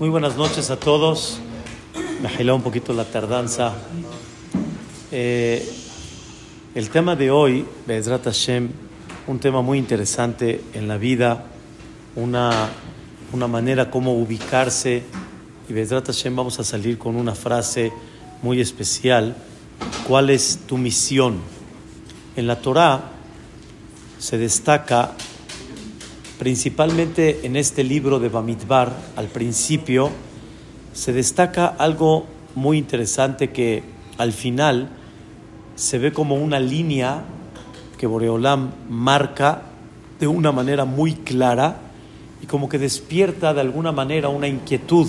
[0.00, 1.40] Muy buenas noches a todos.
[2.22, 3.74] Me agiló un poquito la tardanza.
[5.10, 5.68] Eh,
[6.76, 8.70] el tema de hoy, Bezrat Hashem,
[9.26, 11.46] un tema muy interesante en la vida,
[12.14, 12.68] una,
[13.32, 15.02] una manera como ubicarse.
[15.68, 17.92] Y Bezrat Hashem vamos a salir con una frase
[18.40, 19.34] muy especial.
[20.06, 21.40] ¿Cuál es tu misión?
[22.36, 23.02] En la Torah
[24.20, 25.10] se destaca
[26.38, 30.10] principalmente en este libro de Bamidbar, al principio,
[30.92, 33.82] se destaca algo muy interesante que
[34.18, 34.88] al final
[35.74, 37.22] se ve como una línea
[37.98, 39.62] que Boreolam marca
[40.20, 41.80] de una manera muy clara
[42.42, 45.08] y como que despierta de alguna manera una inquietud,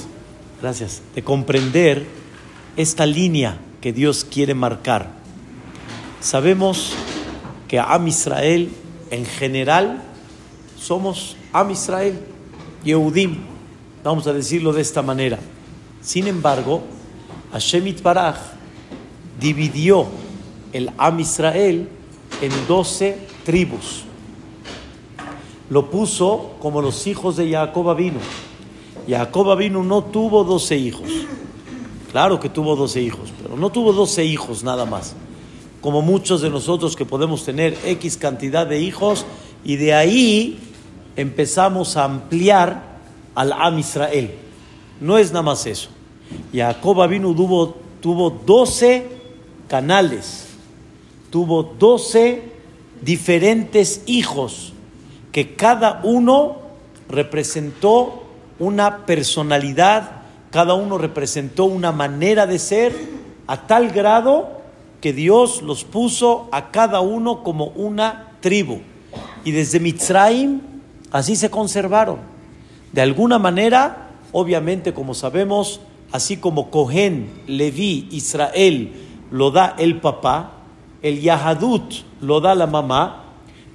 [0.62, 2.06] gracias, de comprender
[2.76, 5.12] esta línea que Dios quiere marcar.
[6.22, 6.94] Sabemos
[7.68, 8.70] que Am Israel
[9.12, 10.04] en general
[10.80, 12.20] somos Am Israel,
[12.84, 13.38] Yehudim,
[14.04, 15.40] vamos a decirlo de esta manera.
[16.02, 16.82] Sin embargo,
[17.52, 18.38] Hashem Itbaraj
[19.40, 20.08] dividió
[20.72, 21.90] el Am Israel
[22.42, 24.06] en doce tribus.
[25.70, 28.20] Lo puso como los hijos de Jacob vino.
[29.08, 31.10] Jacob vino no tuvo doce hijos.
[32.12, 35.16] Claro que tuvo doce hijos, pero no tuvo doce hijos nada más.
[35.82, 39.26] Como muchos de nosotros que podemos tener X cantidad de hijos
[39.64, 40.60] y de ahí
[41.20, 42.82] empezamos a ampliar
[43.36, 44.32] al Am Israel.
[45.02, 45.90] No es nada más eso.
[46.54, 49.06] Jacob vino tuvo, tuvo 12
[49.68, 50.48] canales,
[51.30, 52.44] tuvo 12
[53.02, 54.72] diferentes hijos,
[55.34, 56.58] que cada uno
[57.10, 58.24] representó
[58.58, 62.96] una personalidad, cada uno representó una manera de ser,
[63.46, 64.62] a tal grado
[65.02, 68.80] que Dios los puso a cada uno como una tribu.
[69.44, 70.69] Y desde Mitzrayim
[71.12, 72.18] Así se conservaron.
[72.92, 78.92] De alguna manera, obviamente, como sabemos, así como Cohen, Leví, Israel
[79.32, 80.54] lo da el papá,
[81.02, 83.26] el Yahadut lo da la mamá,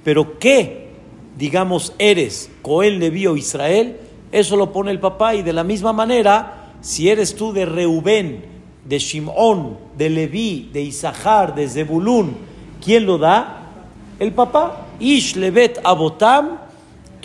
[0.03, 0.89] pero ¿qué,
[1.37, 3.97] digamos, eres Cohen, Leví o Israel?
[4.31, 8.45] Eso lo pone el papá y de la misma manera, si eres tú de Reubén,
[8.83, 12.35] de Shimón, de Leví, de Isahar, de Zebulún,
[12.83, 13.61] ¿quién lo da?
[14.19, 14.81] El papá.
[14.99, 16.64] Ish Levet Abotam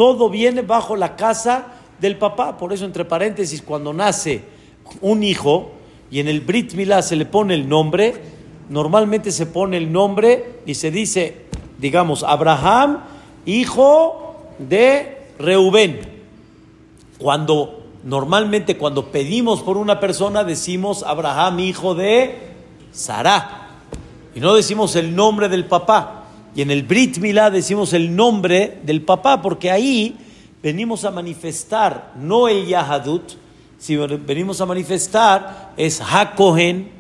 [0.01, 2.57] todo viene bajo la casa del papá.
[2.57, 4.41] Por eso, entre paréntesis, cuando nace
[5.03, 5.73] un hijo
[6.11, 8.15] y en el Brit Milá se le pone el nombre,
[8.71, 11.45] normalmente se pone el nombre y se dice,
[11.77, 13.01] digamos, Abraham,
[13.45, 16.01] hijo de Reubén.
[17.19, 22.39] Cuando normalmente cuando pedimos por una persona decimos Abraham, hijo de
[22.91, 23.69] Sarah.
[24.35, 26.20] Y no decimos el nombre del papá.
[26.55, 30.17] Y en el Brit Milá decimos el nombre del papá, porque ahí
[30.63, 33.33] venimos a manifestar, no el Yahadut,
[33.79, 36.91] sino venimos a manifestar es Hakohen,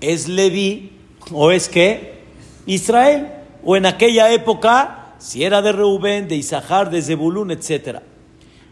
[0.00, 0.92] es Levi,
[1.32, 2.18] o es que
[2.66, 3.28] Israel,
[3.64, 8.00] o en aquella época, si era de Reubén, de Isahar, de Zebulún, etc.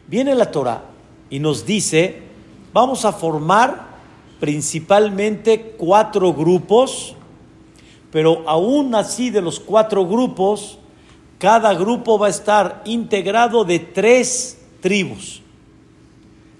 [0.06, 0.84] Viene la Torah
[1.30, 2.22] y nos dice,
[2.72, 3.96] vamos a formar
[4.38, 7.15] principalmente cuatro grupos
[8.16, 10.78] pero aún así de los cuatro grupos,
[11.36, 15.42] cada grupo va a estar integrado de tres tribus.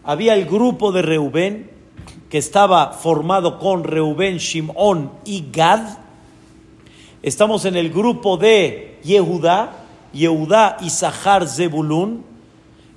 [0.05, 1.71] Había el grupo de Reubén,
[2.29, 5.97] que estaba formado con Reubén, Shimón y Gad.
[7.23, 9.79] Estamos en el grupo de Yehudá,
[10.13, 12.23] Yehudá, Isahar, Zebulún.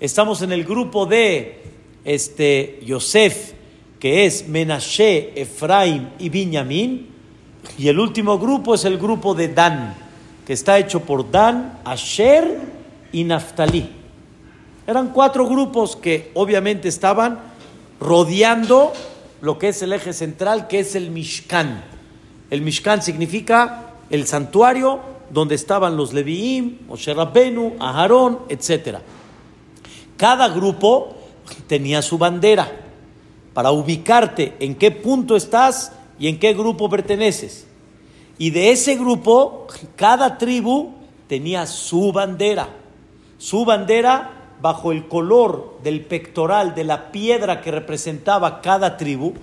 [0.01, 1.63] Estamos en el grupo de
[2.03, 3.53] este, Yosef,
[4.01, 7.18] que es Menashe, Efraim y Binyamin.
[7.77, 9.95] Y el último grupo es el grupo de Dan,
[10.45, 12.59] que está hecho por Dan, Asher
[13.11, 13.89] y Naftali.
[14.87, 17.39] Eran cuatro grupos que obviamente estaban
[17.99, 18.91] rodeando
[19.41, 21.83] lo que es el eje central, que es el Mishkan.
[22.49, 28.97] El Mishkan significa el santuario donde estaban los Leviim, Moshe Rabbenu, Aharón, etc.
[30.17, 31.15] Cada grupo
[31.67, 32.71] tenía su bandera
[33.53, 37.65] para ubicarte en qué punto estás y en qué grupo perteneces.
[38.37, 40.93] Y de ese grupo, cada tribu
[41.27, 42.69] tenía su bandera.
[43.37, 44.31] Su bandera
[44.61, 49.33] bajo el color del pectoral, de la piedra que representaba cada tribu.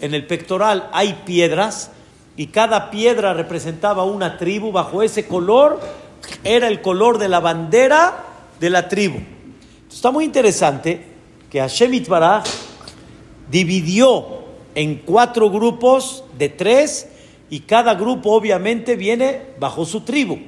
[0.00, 1.90] En el pectoral hay piedras
[2.36, 4.72] y cada piedra representaba una tribu.
[4.72, 5.80] Bajo ese color
[6.44, 8.24] era el color de la bandera
[8.58, 9.18] de la tribu.
[9.90, 11.04] Está muy interesante
[11.50, 12.44] que Hashem Itbaraj
[13.50, 14.41] dividió
[14.74, 17.08] en cuatro grupos de tres
[17.50, 20.38] y cada grupo obviamente viene bajo su tribu.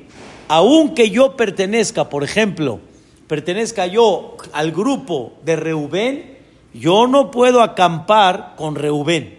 [0.49, 2.81] Aunque yo pertenezca, por ejemplo,
[3.27, 6.39] pertenezca yo al grupo de Reubén,
[6.73, 9.39] yo no puedo acampar con Reubén.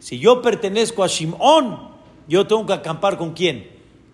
[0.00, 1.88] Si yo pertenezco a Shimón,
[2.28, 3.68] yo tengo que acampar con quién?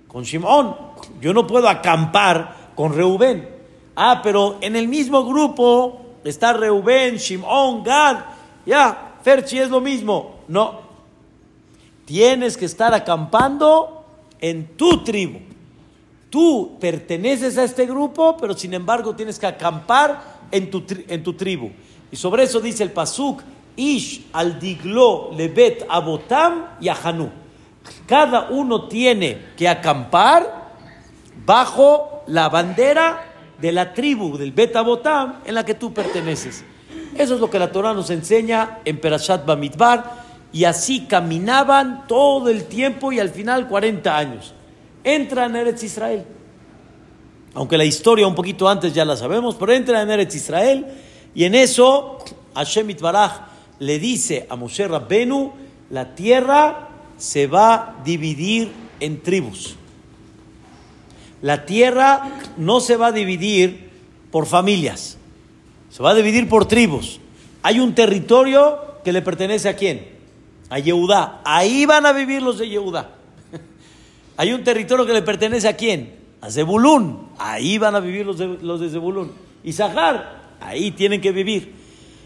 [0.08, 0.76] Con Shimón.
[1.20, 3.48] Yo no puedo acampar con Reubén.
[3.96, 8.18] Ah, pero en el mismo grupo está Reubén, Shimón, Gad.
[8.66, 10.40] Ya, Ferchi es lo mismo.
[10.48, 10.80] No.
[12.04, 14.04] Tienes que estar acampando
[14.40, 15.40] en tu tribu.
[16.28, 21.34] Tú perteneces a este grupo, pero sin embargo tienes que acampar en tu, en tu
[21.34, 21.70] tribu.
[22.10, 23.42] Y sobre eso dice el Pasuk,
[23.76, 27.30] Ish al diglo lebet abotam y ahanu.
[28.06, 30.74] Cada uno tiene que acampar
[31.46, 33.24] bajo la bandera
[33.60, 36.64] de la tribu del Bet Abotam en la que tú perteneces.
[37.16, 42.48] Eso es lo que la Torah nos enseña en Perashat Bamidbar y así caminaban todo
[42.48, 44.54] el tiempo y al final 40 años.
[45.04, 46.24] Entra en Eretz Israel.
[47.54, 50.86] Aunque la historia un poquito antes ya la sabemos, pero entra en Eretz Israel
[51.34, 52.18] y en eso
[52.54, 53.32] Hashem Itbaraj
[53.78, 55.52] le dice a Moshe Rabbenu,
[55.90, 58.70] la tierra se va a dividir
[59.00, 59.76] en tribus.
[61.42, 63.90] La tierra no se va a dividir
[64.30, 65.16] por familias,
[65.90, 67.20] se va a dividir por tribus.
[67.62, 70.06] Hay un territorio que le pertenece a quién?
[70.68, 71.40] A Yehudá.
[71.44, 73.10] Ahí van a vivir los de Yehudá.
[74.36, 76.14] Hay un territorio que le pertenece a quién?
[76.40, 77.28] A Zebulún.
[77.38, 79.32] Ahí van a vivir los de, los de Zebulún.
[79.62, 81.74] Y Zahar, ahí tienen que vivir.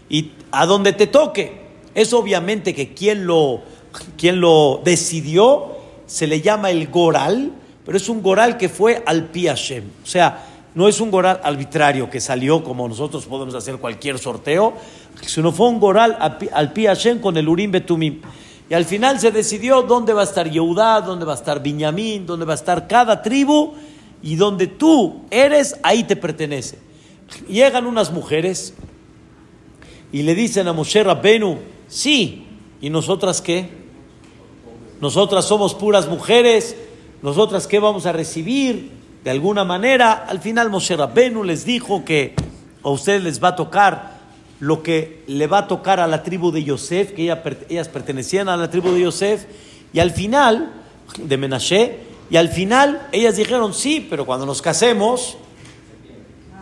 [0.09, 1.65] Y a donde te toque.
[1.95, 3.63] Es obviamente que quien lo,
[4.17, 5.75] quien lo decidió
[6.05, 7.51] se le llama el Goral,
[7.85, 9.83] pero es un Goral que fue al Pi Hashem.
[10.03, 14.73] O sea, no es un Goral arbitrario que salió como nosotros podemos hacer cualquier sorteo,
[15.21, 18.21] sino fue un Goral al Pi Hashem con el Urim Betumim.
[18.69, 22.25] Y al final se decidió dónde va a estar Yehudá, dónde va a estar Binyamin,
[22.25, 23.73] dónde va a estar cada tribu,
[24.21, 26.79] y donde tú eres, ahí te pertenece.
[27.47, 28.73] Llegan unas mujeres
[30.11, 32.47] y le dicen a Moshe Rabbenu, sí,
[32.81, 33.69] ¿y nosotras qué?
[34.99, 36.75] Nosotras somos puras mujeres,
[37.21, 38.91] nosotras qué vamos a recibir
[39.25, 40.25] de alguna manera.
[40.29, 42.35] Al final Moshe Rabbenu les dijo que
[42.83, 44.15] a ustedes les va a tocar
[44.61, 47.23] lo que le va a tocar a la tribu de Yosef, que
[47.67, 49.45] ellas pertenecían a la tribu de Yosef,
[49.91, 50.71] y al final,
[51.17, 51.99] de Menashe,
[52.29, 55.37] y al final ellas dijeron, sí, pero cuando nos casemos,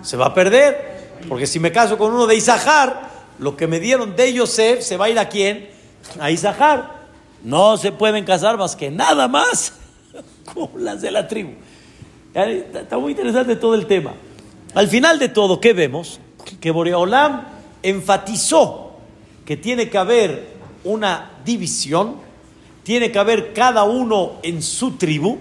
[0.02, 3.80] se va a perder, porque si me caso con uno de Isahar, lo que me
[3.80, 5.70] dieron de Yosef se va a ir a quién?
[6.20, 7.04] A Isahar.
[7.44, 9.74] No se pueden casar más que nada más
[10.54, 11.52] con las de la tribu.
[12.34, 14.14] Está muy interesante todo el tema.
[14.74, 16.20] Al final de todo, ¿qué vemos?
[16.60, 17.46] Que Boreolam
[17.84, 18.94] enfatizó
[19.46, 20.48] que tiene que haber
[20.84, 22.16] una división,
[22.82, 25.38] tiene que haber cada uno en su tribu,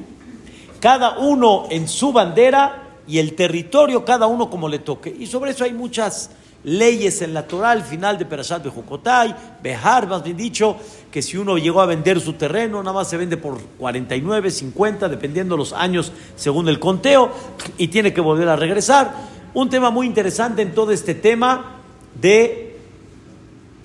[0.80, 5.14] cada uno en su bandera y el territorio, cada uno como le toque.
[5.18, 6.30] Y sobre eso hay muchas
[6.64, 10.76] leyes en la Torah, al final de Perashat Bejucotay, Behar, más bien dicho,
[11.10, 15.08] que si uno llegó a vender su terreno, nada más se vende por 49, 50,
[15.08, 17.32] dependiendo los años según el conteo,
[17.78, 19.12] y tiene que volver a regresar.
[19.54, 21.76] Un tema muy interesante en todo este tema
[22.20, 22.76] de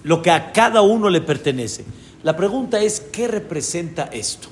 [0.04, 1.84] lo que a cada uno le pertenece.
[2.24, 4.48] La pregunta es, ¿qué representa esto?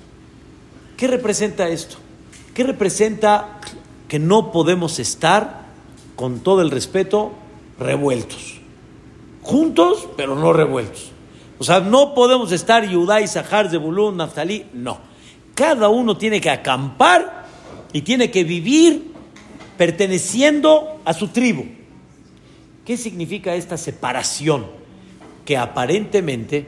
[0.98, 1.98] ¿Qué representa esto?
[2.54, 3.60] ¿Qué representa
[4.08, 5.66] que no podemos estar,
[6.16, 7.34] con todo el respeto,
[7.80, 8.56] revueltos?
[9.42, 11.12] Juntos, pero no revueltos.
[11.58, 15.00] O sea, no podemos estar Yudá, Sahar, Zebulun, Naftali, no.
[15.54, 17.46] Cada uno tiene que acampar
[17.94, 19.14] y tiene que vivir
[19.78, 21.66] perteneciendo a su tribu.
[22.86, 24.66] ¿Qué significa esta separación?
[25.46, 26.68] Que aparentemente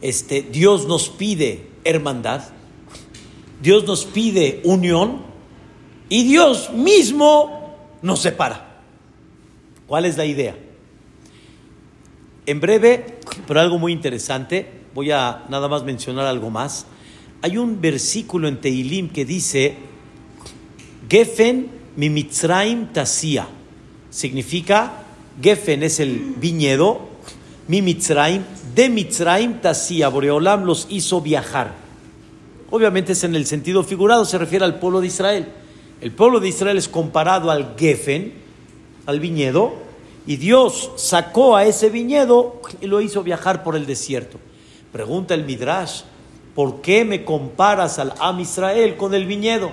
[0.00, 2.42] este, Dios nos pide hermandad,
[3.60, 5.22] Dios nos pide unión
[6.08, 8.69] y Dios mismo nos separa.
[9.90, 10.54] ¿Cuál es la idea?
[12.46, 13.18] En breve,
[13.48, 16.86] pero algo muy interesante, voy a nada más mencionar algo más.
[17.42, 19.74] Hay un versículo en Teilim que dice,
[21.08, 23.48] Gefen mi Mitzraim tasia
[24.10, 24.92] significa,
[25.42, 27.08] Gefen es el viñedo,
[27.66, 28.44] mi Mitzraim,
[28.76, 31.74] de Mitzraim Tasía, Boreolam los hizo viajar.
[32.70, 35.48] Obviamente es en el sentido figurado, se refiere al pueblo de Israel.
[36.00, 38.49] El pueblo de Israel es comparado al Gefen,
[39.10, 39.74] al viñedo,
[40.26, 44.38] y Dios sacó a ese viñedo y lo hizo viajar por el desierto.
[44.92, 46.02] Pregunta el Midrash,
[46.54, 49.70] ¿por qué me comparas al Am Israel con el viñedo?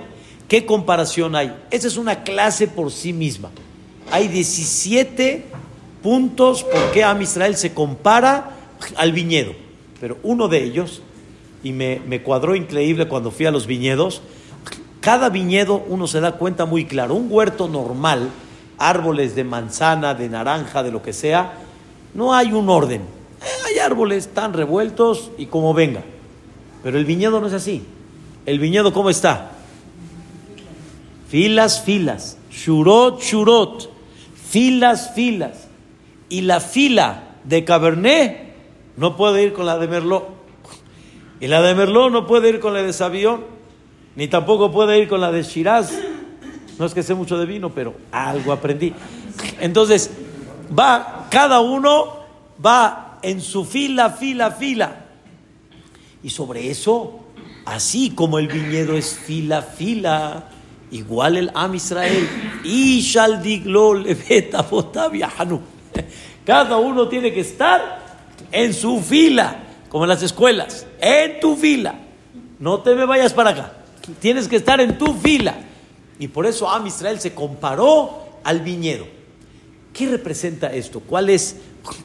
[0.48, 1.54] ¿Qué comparación hay?
[1.70, 3.50] Esa es una clase por sí misma
[4.10, 5.44] hay 17
[6.02, 8.56] puntos por qué Am Israel se compara
[8.96, 9.52] al viñedo.
[10.00, 11.02] Pero uno de ellos,
[11.62, 14.22] y me, me cuadró increíble cuando fui a los viñedos,
[15.00, 17.14] cada viñedo uno se da cuenta muy claro.
[17.14, 18.30] Un huerto normal,
[18.78, 21.52] árboles de manzana, de naranja, de lo que sea,
[22.14, 23.02] No hay un orden.
[23.02, 26.02] Eh, hay árboles tan revueltos y como venga.
[26.82, 27.84] Pero el viñedo no es así.
[28.46, 29.52] El viñedo, ¿cómo está?
[31.28, 32.38] Filas, filas.
[32.50, 33.90] Shurot, shurot.
[34.48, 35.68] Filas, filas.
[36.30, 38.54] Y la fila de Cabernet
[38.96, 40.28] no puede ir con la de Merlot.
[41.40, 43.44] Y la de Merlot no puede ir con la de Savión.
[44.16, 45.92] Ni tampoco puede ir con la de Shiraz.
[46.78, 48.94] No es que sé mucho de vino, pero algo aprendí.
[49.60, 50.10] Entonces,
[50.76, 52.20] va, cada uno
[52.64, 55.06] va en su fila, fila, fila.
[56.22, 57.20] Y sobre eso,
[57.64, 60.50] así como el viñedo es fila, fila,
[60.90, 62.28] igual el Am Israel,
[62.64, 63.02] y
[66.44, 68.06] Cada uno tiene que estar
[68.52, 71.94] en su fila, como en las escuelas, en tu fila.
[72.58, 73.72] No te me vayas para acá.
[74.20, 75.54] Tienes que estar en tu fila.
[76.18, 79.06] Y por eso Am Israel se comparó al viñedo.
[79.92, 81.00] ¿Qué representa esto?
[81.00, 81.56] ¿Cuál es,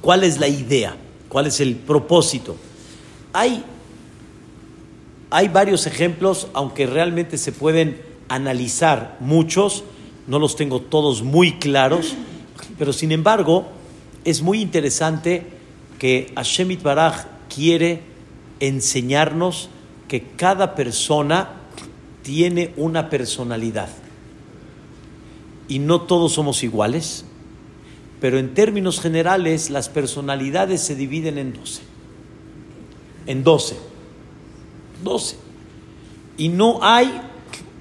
[0.02, 0.96] cuál es la idea?
[1.30, 2.56] ¿Cuál es el propósito?
[3.34, 3.64] Hay,
[5.30, 9.84] hay varios ejemplos, aunque realmente se pueden analizar muchos,
[10.28, 12.16] no los tengo todos muy claros,
[12.78, 13.68] pero sin embargo
[14.24, 15.46] es muy interesante
[16.00, 18.02] que Hashem Baraj quiere
[18.60, 19.70] enseñarnos
[20.08, 21.50] que cada persona
[22.22, 23.90] tiene una personalidad
[25.68, 27.26] y no todos somos iguales,
[28.20, 31.82] pero en términos generales las personalidades se dividen en 12.
[33.26, 33.78] En 12.
[35.04, 35.38] 12.
[36.38, 37.22] Y no hay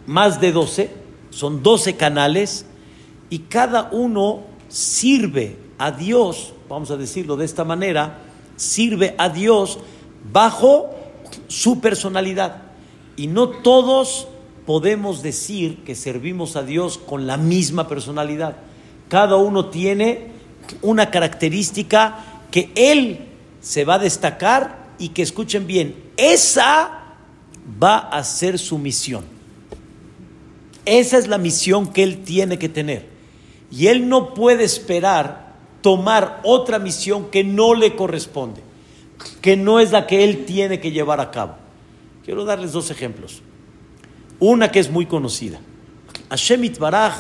[0.06, 0.90] más de 12,
[1.30, 2.66] son 12 canales
[3.30, 8.18] y cada uno sirve a Dios, vamos a decirlo de esta manera,
[8.56, 9.78] sirve a Dios
[10.32, 10.90] bajo
[11.48, 12.62] su personalidad.
[13.16, 14.28] Y no todos
[14.66, 18.56] podemos decir que servimos a Dios con la misma personalidad.
[19.08, 20.28] Cada uno tiene
[20.80, 23.26] una característica que Él
[23.60, 27.16] se va a destacar y que escuchen bien, esa
[27.82, 29.24] va a ser su misión.
[30.84, 33.08] Esa es la misión que Él tiene que tener.
[33.70, 38.60] Y Él no puede esperar tomar otra misión que no le corresponde,
[39.40, 41.54] que no es la que Él tiene que llevar a cabo.
[42.24, 43.42] Quiero darles dos ejemplos.
[44.44, 45.60] Una que es muy conocida.
[46.28, 47.14] Hashem Baraj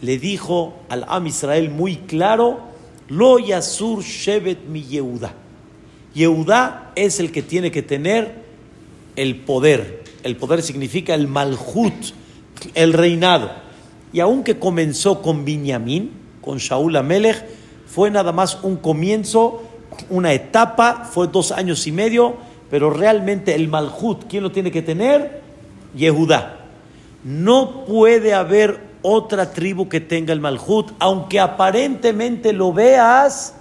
[0.00, 2.60] le dijo al Am Israel muy claro,
[3.08, 5.34] Lo Yasur Shevet mi Yehuda.
[6.14, 8.44] Yehuda es el que tiene que tener
[9.16, 10.04] el poder.
[10.22, 12.14] El poder significa el malhut,
[12.74, 13.50] el reinado.
[14.12, 17.44] Y aunque comenzó con Binyamin, con Shaul Amelech,
[17.88, 19.64] fue nada más un comienzo,
[20.10, 22.36] una etapa, fue dos años y medio,
[22.70, 25.41] pero realmente el malhut, ¿quién lo tiene que tener?
[25.94, 26.58] Yehudá.
[27.24, 33.54] No puede haber otra tribu que tenga el Malhut, aunque aparentemente lo veas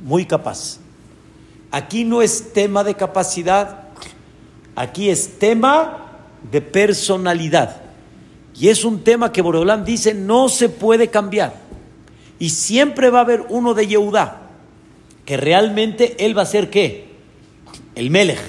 [0.00, 0.78] muy capaz.
[1.70, 3.84] Aquí no es tema de capacidad,
[4.76, 6.12] aquí es tema
[6.50, 7.80] de personalidad.
[8.54, 11.54] Y es un tema que Boreolán dice no se puede cambiar.
[12.38, 14.42] Y siempre va a haber uno de Yehudá,
[15.24, 17.12] que realmente él va a ser qué?
[17.94, 18.40] El Melech.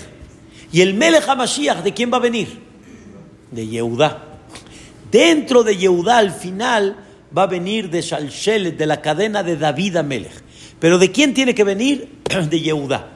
[0.72, 2.60] Y el Melech HaMashiach, ¿de quién va a venir?
[3.54, 4.24] De Yehudá.
[5.12, 6.98] Dentro de Yehudá al final
[7.36, 10.32] va a venir de Shalshelet, de la cadena de David Amelech.
[10.80, 12.10] Pero ¿de quién tiene que venir?
[12.50, 13.10] De Yehudá.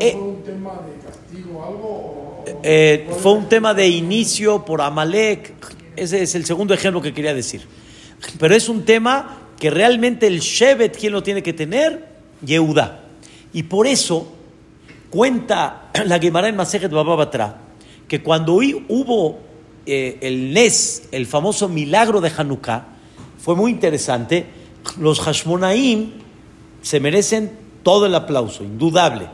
[0.00, 2.44] Eh, ¿Fue un tema de castigo algo?
[2.62, 5.54] Eh, fue un tema de inicio por Amalek.
[5.96, 7.62] Ese es el segundo ejemplo que quería decir.
[8.38, 12.04] Pero es un tema que realmente el Shevet, ¿quién lo tiene que tener?
[12.44, 13.04] Yehudá.
[13.54, 14.34] Y por eso
[15.08, 17.65] cuenta la Gemara en Masejet Bababatra
[18.08, 19.38] que cuando hubo
[19.86, 22.86] eh, el Nes, el famoso milagro de Hanukkah,
[23.38, 24.46] fue muy interesante.
[24.98, 26.12] Los Hashmonaim
[26.82, 29.28] se merecen todo el aplauso, indudable,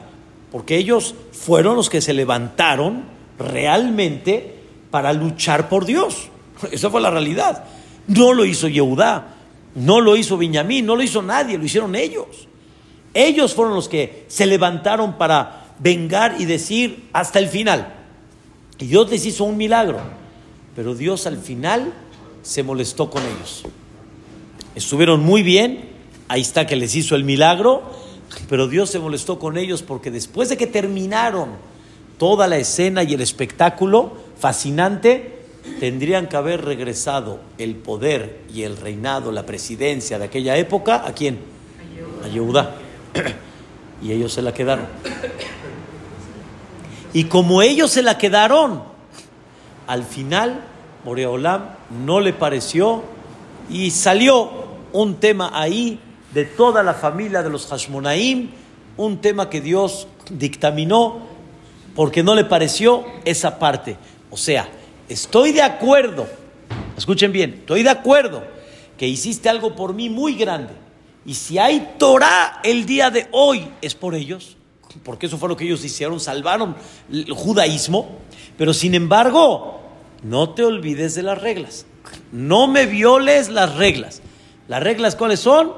[0.51, 3.05] porque ellos fueron los que se levantaron
[3.39, 4.55] realmente
[4.91, 6.29] para luchar por Dios.
[6.71, 7.65] Esa fue la realidad.
[8.07, 9.35] No lo hizo Yehudá,
[9.75, 12.49] no lo hizo Benjamín, no lo hizo nadie, lo hicieron ellos.
[13.15, 18.02] Ellos fueron los que se levantaron para vengar y decir hasta el final.
[18.79, 20.01] Y Dios les hizo un milagro,
[20.75, 21.93] pero Dios al final
[22.43, 23.65] se molestó con ellos.
[24.75, 25.91] Estuvieron muy bien,
[26.29, 27.83] ahí está que les hizo el milagro,
[28.49, 31.51] pero Dios se molestó con ellos porque después de que terminaron
[32.19, 35.43] toda la escena y el espectáculo fascinante,
[35.79, 41.13] tendrían que haber regresado el poder y el reinado, la presidencia de aquella época, ¿a
[41.13, 41.39] quién?
[42.25, 42.77] A Yehuda.
[44.03, 44.87] Y ellos se la quedaron.
[47.13, 48.83] Y como ellos se la quedaron,
[49.87, 50.63] al final
[51.05, 51.71] Moreolam
[52.05, 53.03] no le pareció
[53.69, 54.51] y salió
[54.93, 56.01] un tema ahí
[56.33, 58.51] de toda la familia de los Hashmonaim,
[58.97, 61.21] un tema que Dios dictaminó
[61.95, 63.97] porque no le pareció esa parte.
[64.31, 64.69] O sea,
[65.09, 66.27] estoy de acuerdo,
[66.97, 68.43] escuchen bien, estoy de acuerdo
[68.97, 70.73] que hiciste algo por mí muy grande.
[71.25, 74.57] Y si hay Torah el día de hoy, es por ellos,
[75.03, 76.77] porque eso fue lo que ellos hicieron, salvaron
[77.11, 78.19] el judaísmo.
[78.57, 79.81] Pero sin embargo,
[80.23, 81.87] no te olvides de las reglas.
[82.31, 84.23] No me violes las reglas.
[84.69, 85.73] ¿Las reglas cuáles son?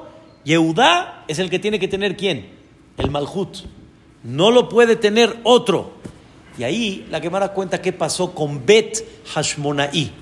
[0.44, 2.50] Yehudá es el que tiene que tener quién?
[2.98, 3.58] El Malhut.
[4.22, 5.92] No lo puede tener otro.
[6.58, 9.04] Y ahí la Gemara cuenta qué pasó con Bet
[9.34, 10.12] Hashmonaí.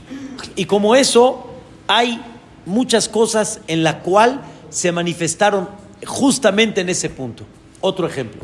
[0.56, 1.46] Y como eso,
[1.86, 2.20] hay
[2.64, 5.68] muchas cosas en la cual se manifestaron
[6.06, 7.44] justamente en ese punto.
[7.80, 8.42] Otro ejemplo.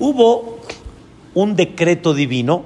[0.00, 0.58] Hubo
[1.34, 2.64] un decreto divino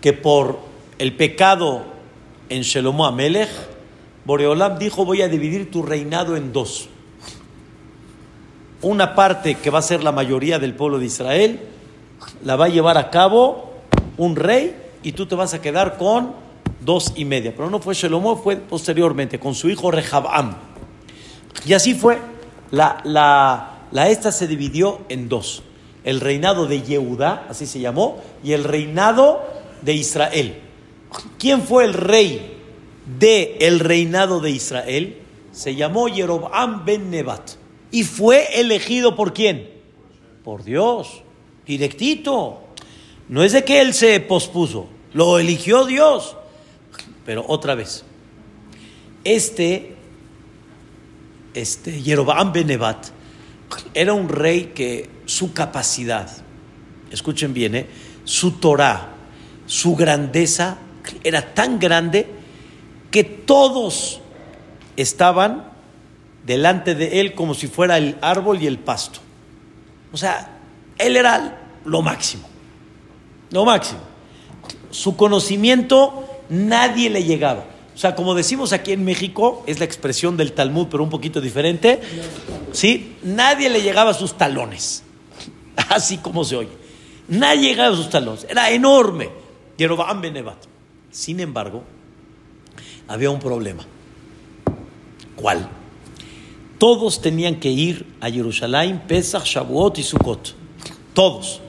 [0.00, 0.58] que por
[0.98, 1.84] el pecado
[2.48, 3.48] en Shelomo Amelech,
[4.24, 6.88] Boreolam dijo voy a dividir tu reinado en dos.
[8.82, 11.60] Una parte que va a ser la mayoría del pueblo de Israel,
[12.44, 13.72] la va a llevar a cabo
[14.16, 16.32] un rey y tú te vas a quedar con
[16.80, 17.52] dos y media.
[17.56, 20.56] Pero no fue Shelomo, fue posteriormente con su hijo Rehabam.
[21.64, 22.18] Y así fue.
[22.72, 25.62] La, la, esta se dividió en dos.
[26.06, 29.42] El reinado de Yehudá, así se llamó, y el reinado
[29.82, 30.56] de Israel.
[31.36, 32.58] ¿Quién fue el rey
[33.18, 35.18] de el reinado de Israel?
[35.50, 37.50] Se llamó Jeroboam ben Nebat.
[37.90, 39.68] ¿Y fue elegido por quién?
[40.44, 41.22] Por Dios.
[41.66, 42.60] Directito.
[43.28, 46.36] No es de que él se pospuso, lo eligió Dios.
[47.24, 48.04] Pero otra vez,
[49.24, 49.96] este,
[51.52, 53.15] este Jeroboam ben Nebat
[53.94, 56.30] era un rey que su capacidad,
[57.10, 57.86] escuchen bien, ¿eh?
[58.24, 59.14] su Torah,
[59.66, 60.78] su grandeza
[61.24, 62.26] era tan grande
[63.10, 64.20] que todos
[64.96, 65.70] estaban
[66.44, 69.20] delante de él como si fuera el árbol y el pasto.
[70.12, 70.58] O sea,
[70.98, 72.48] él era lo máximo,
[73.50, 74.00] lo máximo.
[74.90, 77.64] Su conocimiento nadie le llegaba.
[77.96, 81.40] O sea, como decimos aquí en México, es la expresión del Talmud, pero un poquito
[81.40, 81.98] diferente.
[82.72, 83.16] ¿Sí?
[83.22, 85.02] Nadie le llegaba a sus talones.
[85.88, 86.68] Así como se oye.
[87.28, 88.46] Nadie llegaba a sus talones.
[88.50, 89.30] Era enorme.
[89.78, 90.58] Jeroboam Benevat.
[91.10, 91.84] Sin embargo,
[93.08, 93.86] había un problema.
[95.34, 95.66] ¿Cuál?
[96.76, 100.54] Todos tenían que ir a Jerusalén, Pesach, Shavuot y Sukkot.
[101.14, 101.62] Todos.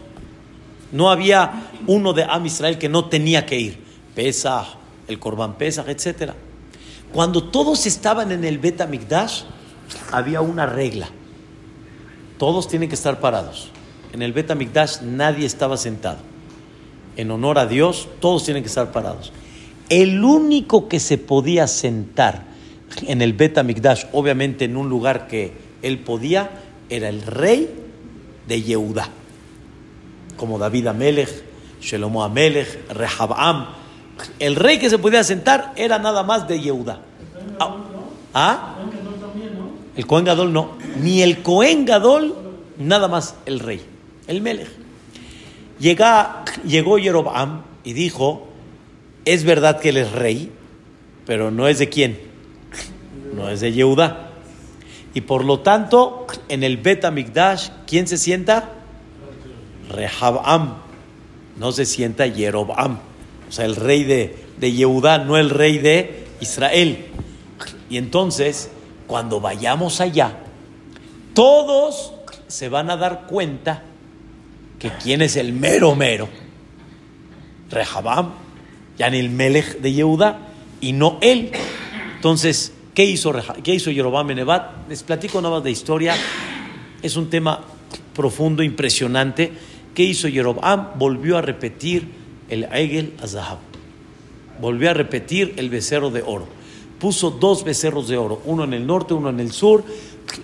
[0.91, 3.79] No había uno de Am Israel que no tenía que ir.
[4.13, 4.75] Pesach,
[5.07, 6.31] el Corban Pesach, etc.
[7.13, 9.43] Cuando todos estaban en el Bet Mikdash,
[10.11, 11.09] había una regla.
[12.37, 13.69] Todos tienen que estar parados.
[14.13, 16.19] En el Bet Mikdash nadie estaba sentado
[17.17, 19.33] en honor a Dios, todos tienen que estar parados.
[19.89, 22.45] El único que se podía sentar
[23.07, 26.49] en el Bet Mikdash, obviamente en un lugar que él podía,
[26.89, 27.69] era el rey
[28.47, 29.09] de Yehudá,
[30.37, 31.43] como David Amelech,
[31.81, 33.67] Shelomo Amelech, Rehabam.
[34.39, 37.01] El rey que se podía sentar era nada más de Yehudá.
[38.33, 38.75] ¿Ah?
[39.95, 42.35] El Cohen Gadol no, ni el Cohen Gadol,
[42.77, 43.81] nada más el rey,
[44.27, 44.69] el Melech.
[45.79, 48.47] Llega, llegó Jeroboam y dijo,
[49.25, 50.51] es verdad que él es rey,
[51.25, 52.19] pero no es de quién,
[53.33, 54.29] no es de Yehuda.
[55.15, 58.69] Y por lo tanto, en el Bet Amigdash, ¿quién se sienta?
[59.89, 60.75] Rehabam,
[61.57, 62.99] no se sienta Jeroboam,
[63.49, 67.05] o sea, el rey de, de Yehudá, no el rey de Israel.
[67.89, 68.69] Y entonces,
[69.07, 70.37] cuando vayamos allá,
[71.33, 72.13] todos
[72.47, 73.83] se van a dar cuenta
[74.79, 76.27] que quién es el mero mero.
[77.69, 78.33] Rehabam,
[78.97, 80.39] el Melech de Yehuda,
[80.81, 81.51] y no él.
[82.15, 83.33] Entonces, ¿qué hizo,
[83.63, 84.89] qué hizo Yerobam Nebat?
[84.89, 86.15] Les platico nada más de historia.
[87.01, 87.61] Es un tema
[88.13, 89.51] profundo, impresionante.
[89.93, 90.97] ¿Qué hizo Yerobam?
[90.97, 92.07] Volvió a repetir
[92.49, 93.59] el Egel Azahab.
[94.59, 96.47] Volvió a repetir el becerro de oro.
[96.99, 99.83] Puso dos becerros de oro, uno en el norte, uno en el sur,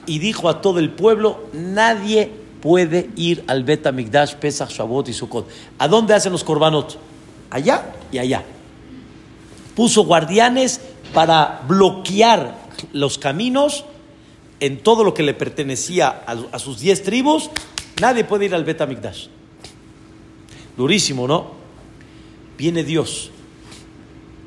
[0.06, 5.14] y dijo a todo el pueblo: Nadie puede ir al Bet Amigdash, Pesach, Shavuot y
[5.14, 5.48] Sukkot.
[5.80, 6.98] ¿A dónde hacen los korbanot?
[7.50, 8.44] Allá y allá.
[9.76, 10.80] Puso guardianes
[11.14, 12.56] para bloquear
[12.94, 13.86] los caminos
[14.60, 17.50] en todo lo que le pertenecía a, sus diez tribus.
[18.00, 19.28] Nadie puede ir al Bet Amigdash.
[20.78, 21.63] Durísimo, ¿no?
[22.58, 23.32] Viene Dios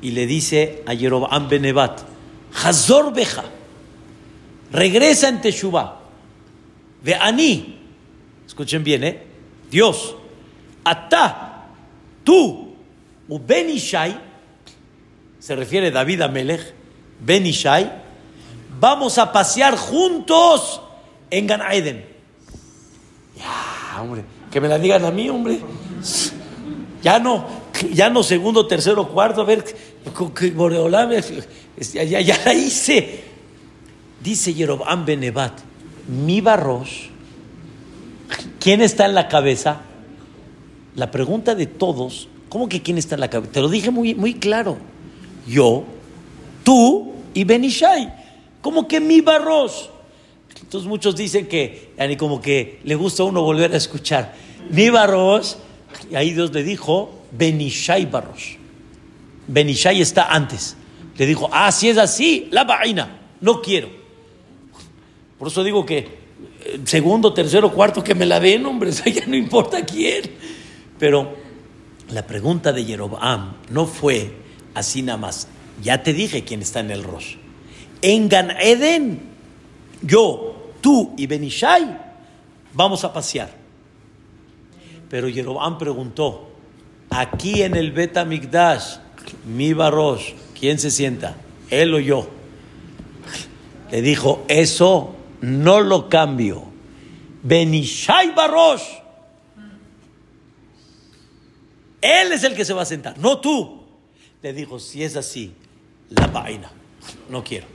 [0.01, 2.01] y le dice a Jeroboam Benevat,
[2.63, 3.43] Hazor Beja,
[4.71, 5.99] regresa en Teshuvah,
[7.03, 7.77] ve Ani,
[8.45, 9.23] Escuchen bien, ¿eh?
[9.69, 10.15] Dios,
[10.83, 11.65] Ata,
[12.23, 12.75] tú,
[13.27, 14.17] u Ben Ishai,
[15.37, 16.73] se refiere a David Amelech,
[17.19, 17.91] Ben Ishai,
[18.79, 20.81] vamos a pasear juntos
[21.29, 22.05] en Gan Eden.
[23.37, 25.59] Ya, hombre, que me la digan a mí, hombre.
[27.03, 27.45] Ya no,
[27.93, 29.63] ya no segundo, tercero, cuarto, a ver,
[31.93, 33.23] ya, ya, ya la hice.
[34.21, 35.53] Dice Yerobam Benevat,
[36.07, 37.09] mi barros,
[38.59, 39.81] ¿quién está en la cabeza?
[40.95, 43.53] La pregunta de todos, ¿cómo que quién está en la cabeza?
[43.53, 44.77] Te lo dije muy, muy claro.
[45.47, 45.83] Yo,
[46.63, 48.13] tú y Benishai.
[48.61, 49.91] ¿Cómo que mi barros?
[50.61, 54.33] Entonces muchos dicen que, como que le gusta a uno volver a escuchar.
[54.71, 55.57] Mi barros,
[56.11, 58.57] y ahí Dios le dijo, Benishai barros.
[59.47, 60.75] Benishai está antes.
[61.17, 63.89] Le dijo, ah, si es así, la vaina, no quiero.
[65.39, 69.35] Por eso digo que eh, segundo, tercero, cuarto, que me la den, hombre, ya no
[69.35, 70.23] importa quién.
[70.99, 71.35] Pero
[72.09, 74.31] la pregunta de Jeroboam no fue
[74.73, 75.47] así nada más.
[75.81, 77.35] Ya te dije quién está en el Rosh.
[78.01, 79.21] En Gan Eden,
[80.01, 81.99] yo, tú y Benishai
[82.73, 83.49] vamos a pasear.
[85.09, 86.46] Pero Jeroboam preguntó,
[87.09, 88.97] aquí en el Bet Migdash,
[89.45, 91.35] mi Barosh, ¿quién se sienta?
[91.69, 92.29] Él o yo.
[93.91, 96.65] Le dijo, eso no lo cambio.
[97.43, 98.83] Benishai Barosh.
[102.01, 103.83] Él es el que se va a sentar, no tú.
[104.41, 105.53] Le dijo, si es así,
[106.09, 106.71] la vaina,
[107.29, 107.65] no quiero.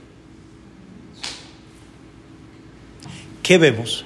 [3.41, 4.05] ¿Qué vemos?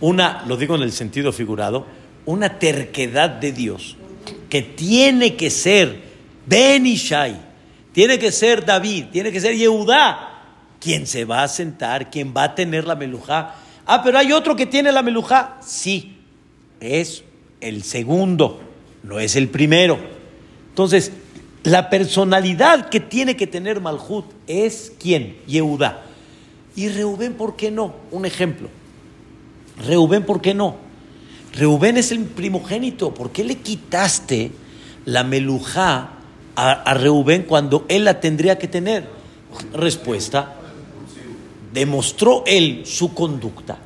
[0.00, 1.86] Una, lo digo en el sentido figurado,
[2.26, 3.96] una terquedad de Dios
[4.54, 6.00] que tiene que ser
[6.46, 7.34] Benishai,
[7.90, 10.44] tiene que ser David, tiene que ser Yehudá,
[10.78, 13.56] quien se va a sentar, quien va a tener la melujá.
[13.84, 15.58] Ah, pero hay otro que tiene la melujá.
[15.60, 16.18] Sí,
[16.78, 17.24] es
[17.60, 18.60] el segundo,
[19.02, 19.98] no es el primero.
[20.68, 21.10] Entonces,
[21.64, 25.36] la personalidad que tiene que tener Malhut es quién?
[25.48, 26.04] Yehudá.
[26.76, 27.96] Y Reubén, ¿por qué no?
[28.12, 28.68] Un ejemplo.
[29.84, 30.83] Reubén, ¿por qué no?
[31.54, 33.14] Reubén es el primogénito.
[33.14, 34.50] ¿Por qué le quitaste
[35.04, 36.10] la melujá
[36.56, 39.08] a, Reubén cuando él la tendría que tener?
[39.72, 40.56] Respuesta,
[41.72, 43.78] demostró él su conducta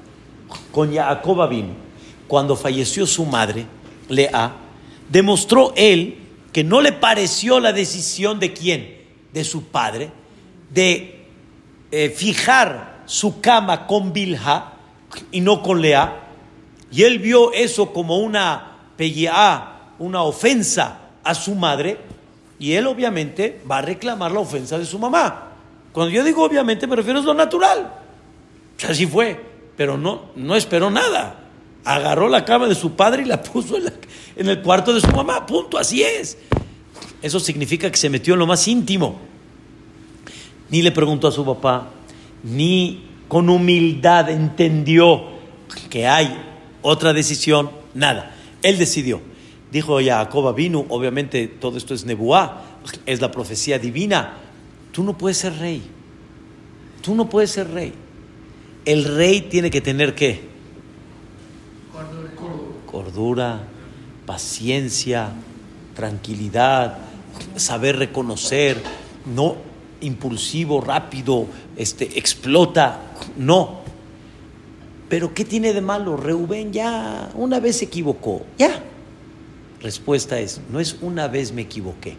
[0.72, 1.88] con Jacob Abin
[2.26, 3.66] cuando falleció su madre,
[4.08, 4.54] Lea,
[5.10, 6.18] demostró él
[6.52, 8.96] que no le pareció la decisión de quién,
[9.32, 10.10] de su padre,
[10.70, 11.24] de
[11.90, 14.72] eh, fijar su cama con Bilha
[15.32, 16.27] y no con Lea,
[16.90, 21.98] y él vio eso como una pegueá, una ofensa a su madre,
[22.58, 25.52] y él obviamente va a reclamar la ofensa de su mamá.
[25.92, 27.92] Cuando yo digo obviamente me refiero a lo natural.
[28.88, 29.40] Así fue,
[29.76, 31.44] pero no, no esperó nada.
[31.84, 33.92] Agarró la cama de su padre y la puso en,
[34.36, 35.46] en el cuarto de su mamá.
[35.46, 36.38] Punto, así es.
[37.22, 39.18] Eso significa que se metió en lo más íntimo.
[40.70, 41.88] Ni le preguntó a su papá,
[42.42, 45.24] ni con humildad entendió
[45.90, 46.36] que hay
[46.82, 48.34] otra decisión, nada.
[48.62, 49.20] Él decidió.
[49.70, 52.64] Dijo Jacob vino, obviamente todo esto es Nebuá,
[53.04, 54.38] es la profecía divina
[54.98, 55.80] Tú no puedes ser rey.
[57.02, 57.92] Tú no puedes ser rey.
[58.84, 60.48] El rey tiene que tener qué?
[62.84, 63.60] Cordura,
[64.26, 65.30] paciencia,
[65.94, 66.98] tranquilidad,
[67.54, 68.82] saber reconocer,
[69.26, 69.56] no
[70.00, 73.77] impulsivo, rápido, este, explota, no.
[75.08, 76.16] Pero ¿qué tiene de malo?
[76.16, 78.82] Reubén ya una vez se equivocó, ya.
[79.80, 82.16] Respuesta es, no es una vez me equivoqué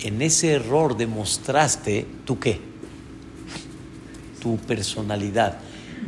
[0.00, 2.60] en ese error demostraste tu qué?
[4.40, 5.58] Tu personalidad.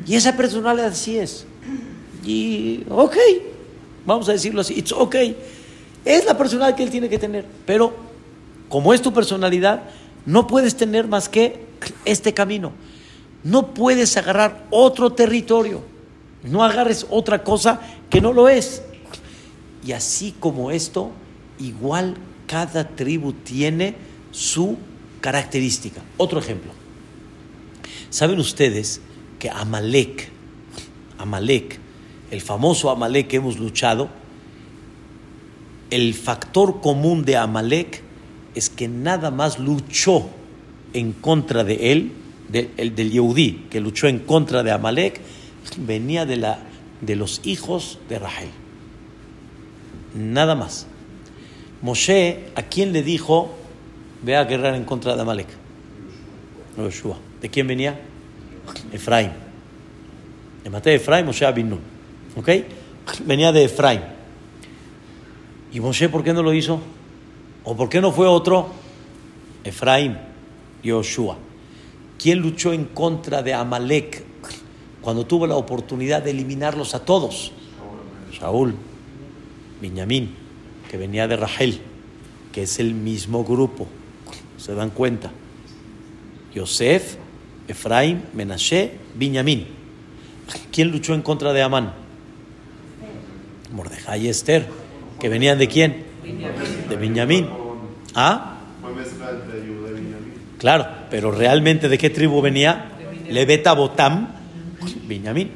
[0.07, 1.47] Y esa personalidad así es.
[2.25, 3.17] Y ok,
[4.07, 5.17] vamos a decirlo así, it's ok.
[6.05, 7.45] Es la personalidad que él tiene que tener.
[7.67, 7.95] Pero
[8.69, 9.83] como es tu personalidad,
[10.27, 11.65] no puedes tener más que
[12.05, 12.73] este camino.
[13.45, 15.83] No puedes agarrar otro territorio.
[16.43, 18.83] No agarres otra cosa que no lo es.
[19.85, 21.11] Y así como esto,
[21.59, 23.95] igual cada tribu tiene
[24.31, 24.77] su
[25.21, 26.03] característica.
[26.17, 26.73] Otro ejemplo.
[28.11, 29.01] ¿Saben ustedes
[29.39, 30.31] que Amalek,
[31.19, 31.79] Amalek,
[32.31, 34.09] el famoso Amalek que hemos luchado,
[35.91, 38.03] el factor común de Amalek
[38.55, 40.29] es que nada más luchó
[40.93, 42.13] en contra de él,
[42.51, 45.21] del Yehudí, que luchó en contra de Amalek,
[45.79, 46.59] venía de, la,
[47.01, 48.51] de los hijos de Rahel.
[50.15, 50.87] Nada más.
[51.83, 53.55] Moshe, ¿a quién le dijo,
[54.23, 55.49] ve a guerrar en contra de Amalek?
[56.77, 57.19] Yoshua.
[57.41, 57.99] ¿De quién venía?
[58.93, 59.31] Efraín.
[60.65, 61.81] Le maté a Efraín, Moshe a Nun.
[62.37, 62.49] ¿Ok?
[63.25, 64.03] Venía de Efraín.
[65.73, 66.81] ¿Y Moshe por qué no lo hizo?
[67.65, 68.71] ¿O por qué no fue otro?
[69.65, 70.19] Efraín,
[70.83, 71.37] Yoshua.
[72.21, 74.23] ¿Quién luchó en contra de Amalek
[75.01, 77.51] cuando tuvo la oportunidad de eliminarlos a todos?
[78.39, 78.75] Saúl,
[79.81, 80.35] Benjamín,
[80.91, 81.81] que venía de Rahel,
[82.53, 83.87] que es el mismo grupo.
[84.59, 85.31] ¿Se dan cuenta?
[86.55, 87.17] Yosef,
[87.67, 89.69] Efraín, Menashe, Benjamín.
[90.71, 91.95] ¿Quién luchó en contra de Amán?
[93.73, 94.69] Mordejai y Esther,
[95.19, 96.05] que venían de quién?
[96.87, 97.49] De Benjamín.
[98.15, 98.59] ¿Ah?
[100.59, 102.93] Claro, pero realmente de qué tribu venía?
[103.29, 104.29] Leveta Botam,
[105.07, 105.51] Benjamín.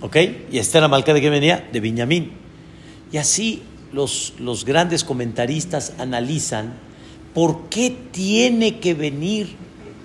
[0.00, 0.16] ¿Ok?
[0.50, 1.68] Y Esther Amalcá de qué venía?
[1.72, 2.32] De Benjamín.
[3.12, 6.74] Y así los, los grandes comentaristas analizan
[7.34, 9.48] por qué tiene que venir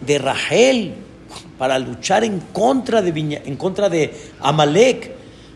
[0.06, 0.94] de Rahel
[1.58, 5.12] para luchar en contra de, en contra de Amalek.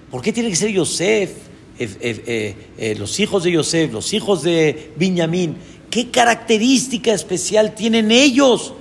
[0.10, 1.32] ¿Por qué tiene que ser Yosef,
[1.78, 5.58] eh, eh, eh, los hijos de Yosef, los hijos de Benjamín?
[5.90, 8.74] ¿Qué característica especial tienen ellos?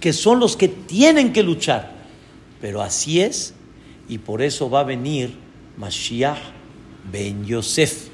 [0.00, 1.92] Que son los que tienen que luchar.
[2.60, 3.54] Pero así es,
[4.08, 5.34] y por eso va a venir
[5.76, 6.38] Mashiach
[7.10, 8.08] ben Yosef.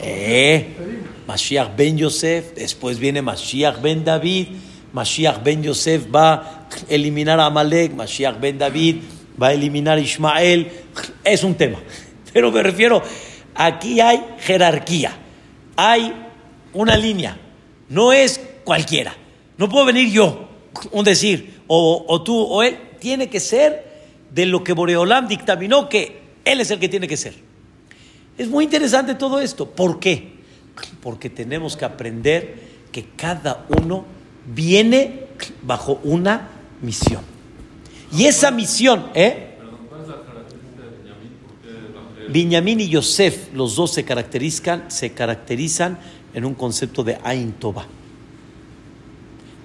[0.00, 0.74] Eh,
[1.26, 4.48] Mashiach ben Yosef, después viene Mashiach ben David,
[4.92, 8.96] Mashiach ben Yosef va a eliminar a Amalek, Mashiach ben David
[9.40, 10.68] va a eliminar a Ismael,
[11.22, 11.78] es un tema,
[12.32, 13.02] pero me refiero,
[13.54, 15.12] aquí hay jerarquía,
[15.76, 16.12] hay
[16.72, 17.38] una línea,
[17.88, 19.14] no es cualquiera,
[19.56, 20.48] no puedo venir yo,
[20.92, 23.86] un decir, o, tú o él, tiene que ser
[24.32, 27.34] de lo que Boreolam dictaminó que él es el que tiene que ser.
[28.36, 29.68] Es muy interesante todo esto.
[29.68, 30.32] ¿Por qué?
[31.02, 34.04] Porque tenemos que aprender que cada uno
[34.46, 35.24] viene
[35.62, 36.48] bajo una
[36.80, 37.22] misión.
[38.12, 39.44] Y esa misión, ¿eh?
[42.30, 45.98] Benjamín y Yosef, los dos se caracterizan, se caracterizan
[46.34, 47.86] en un concepto de Ain Toba,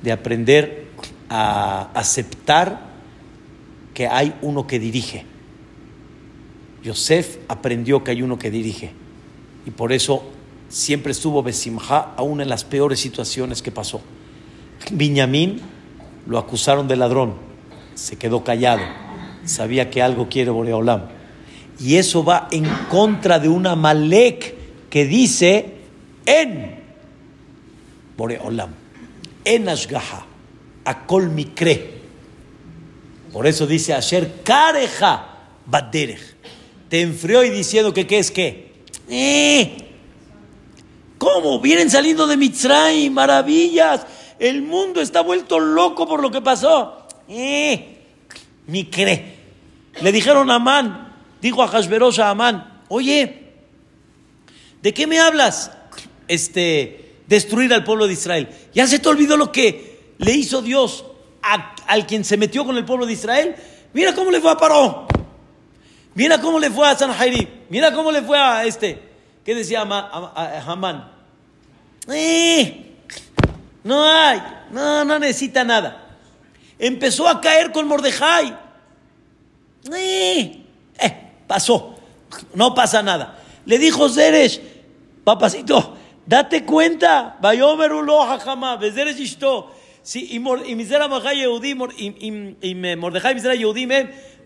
[0.01, 0.87] de aprender
[1.29, 2.93] a aceptar
[3.93, 5.25] que hay uno que dirige.
[6.83, 8.91] Yosef aprendió que hay uno que dirige
[9.65, 10.23] y por eso
[10.69, 14.01] siempre estuvo Besimha aún en las peores situaciones que pasó.
[14.91, 15.61] Benjamín
[16.27, 17.35] lo acusaron de ladrón,
[17.95, 18.83] se quedó callado,
[19.45, 21.03] sabía que algo quiere Boreolam.
[21.79, 24.55] Y eso va en contra de una Malek
[24.89, 25.82] que dice
[26.25, 26.83] en
[28.17, 28.71] Boreolam,
[29.45, 30.25] en Ashgaha,
[30.85, 32.01] Akol Mikre.
[33.31, 35.33] Por eso dice Asher Kareja
[36.89, 38.73] te enfrió y diciendo que qué es qué.
[39.09, 39.77] ¿Eh?
[41.17, 41.59] ¿Cómo?
[41.59, 44.05] Vienen saliendo de Mitzray, maravillas.
[44.39, 47.07] El mundo está vuelto loco por lo que pasó.
[47.27, 48.01] ¿Eh?
[48.67, 53.51] Le dijeron a Amán, dijo a Hashverosh a Amán, oye,
[54.81, 55.71] ¿de qué me hablas?
[56.33, 58.49] Este, destruir al pueblo de Israel.
[58.73, 61.05] ¿Ya se te olvidó lo que le hizo Dios
[61.87, 63.55] al quien se metió con el pueblo de Israel?
[63.93, 65.07] Mira cómo le fue a Paró.
[66.15, 67.47] Mira cómo le fue a Sanjairi.
[67.69, 68.99] Mira cómo le fue a este.
[69.43, 71.11] ¿Qué decía Hamán?
[72.11, 72.95] Eh,
[73.83, 74.41] no hay.
[74.71, 76.17] No, no necesita nada.
[76.79, 78.57] Empezó a caer con Mordejai.
[79.93, 80.63] Eh,
[80.99, 81.95] eh, pasó.
[82.53, 83.39] No pasa nada.
[83.65, 84.59] Le dijo Zeresh,
[85.23, 85.92] papacito,
[86.25, 87.37] date cuenta.
[90.03, 91.37] Si y Mordejai
[93.57, 93.91] Yehudim,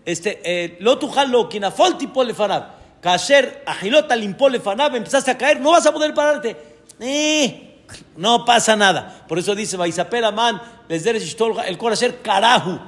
[0.04, 2.78] este, eh, lo tujalo, kinafol tipo lefanab.
[3.00, 6.56] Kasher, agilota limpó lefanab, empezaste a caer, no vas a poder pararte.
[7.00, 7.82] Eh,
[8.16, 9.24] no pasa nada.
[9.28, 12.80] Por eso dice, Baisapera man, les el corazón carajo.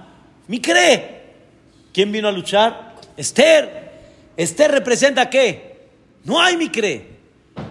[0.46, 1.20] Mi cree.
[1.92, 2.94] ¿Quién vino a luchar?
[3.16, 3.90] Esther.
[4.36, 5.88] Esther representa qué?
[6.24, 7.19] No hay mi cree.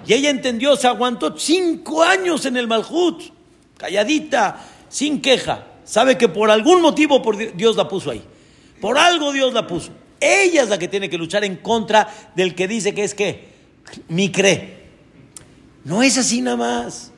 [0.05, 3.21] Y ella entendió, se aguantó cinco años en el Malhut,
[3.77, 5.65] calladita, sin queja.
[5.83, 7.21] Sabe que por algún motivo
[7.55, 8.21] Dios la puso ahí.
[8.79, 9.91] Por algo Dios la puso.
[10.19, 13.49] Ella es la que tiene que luchar en contra del que dice que es que
[14.09, 14.79] mi cree.
[15.83, 17.11] No es así nada más.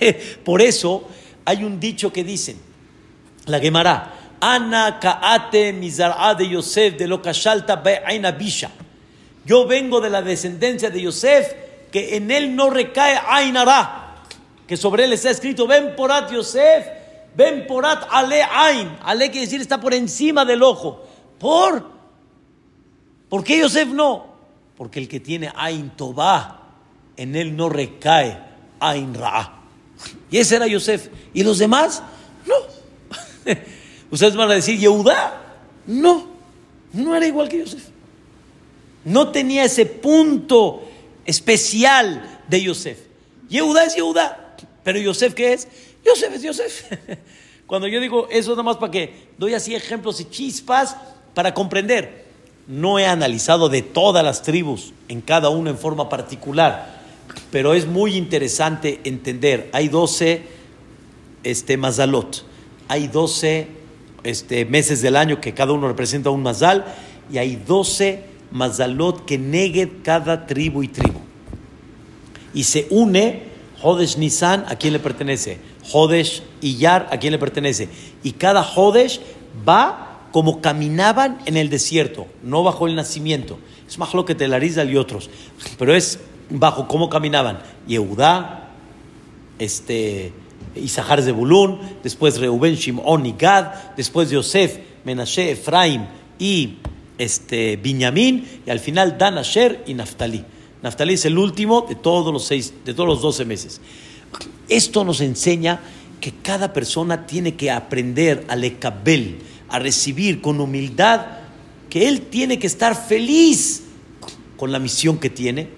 [0.44, 1.08] Por eso
[1.44, 2.58] hay un dicho que dicen,
[3.46, 8.70] la Gemara, Ana kaate mizar'a de Yosef de lo kashalta aina bisha.
[9.44, 11.52] Yo vengo de la descendencia de Yosef,
[11.90, 14.24] que en él no recae Ainara,
[14.66, 16.86] que sobre él está escrito, ven porat Yosef,
[17.38, 18.98] Ben porat ale ain.
[19.00, 21.04] Ale quiere decir está por encima del ojo.
[21.38, 21.88] ¿Por?
[23.28, 24.26] ¿Por qué Yosef no?
[24.76, 26.66] Porque el que tiene ain toba,
[27.16, 28.38] en él no recae
[28.80, 29.60] ain ra.
[30.32, 31.10] Y ese era Yosef.
[31.32, 32.02] ¿Y los demás?
[32.44, 32.56] No.
[34.10, 35.60] Ustedes van a decir, Yehuda.
[35.86, 36.26] No.
[36.92, 37.84] No era igual que Yosef.
[39.04, 40.87] No tenía ese punto
[41.28, 42.98] especial de Yosef.
[43.50, 45.68] Yehuda es Yehuda Pero Yosef, ¿qué es?
[46.04, 46.92] Yosef es Yosef.
[47.66, 50.96] Cuando yo digo eso, nada más para que doy así ejemplos y chispas
[51.34, 52.24] para comprender.
[52.66, 57.02] No he analizado de todas las tribus, en cada uno en forma particular,
[57.50, 59.68] pero es muy interesante entender.
[59.72, 60.42] Hay 12
[61.44, 62.44] este, mazalot,
[62.88, 63.68] hay 12
[64.24, 66.86] este, meses del año que cada uno representa un mazal,
[67.30, 71.17] y hay 12 mazalot que negue cada tribu y tribu.
[72.54, 73.42] Y se une
[73.82, 75.58] Hodesh Nisan, ¿a quién le pertenece?
[75.92, 77.88] Hodesh Iyar, ¿a quién le pertenece?
[78.22, 79.20] Y cada Hodesh
[79.66, 83.58] va como caminaban en el desierto, no bajo el nacimiento.
[83.88, 85.30] Es más lo que Telarizal y otros,
[85.78, 86.18] pero es
[86.50, 87.60] bajo cómo caminaban.
[87.86, 88.70] Yehudá,
[89.58, 90.32] este,
[90.74, 96.06] Isahar Zebulun, después Reuben, Shimon y Gad, después Yosef, Menashe, Efraim
[96.38, 96.78] y
[97.16, 100.44] este, Binyamin, y al final Dan Asher y Naftali.
[100.82, 103.80] Naftali es el último de todos los seis, de todos los doce meses.
[104.68, 105.80] Esto nos enseña
[106.20, 109.38] que cada persona tiene que aprender a lecabel,
[109.68, 111.26] a recibir con humildad,
[111.90, 113.84] que él tiene que estar feliz
[114.56, 115.68] con la misión que tiene,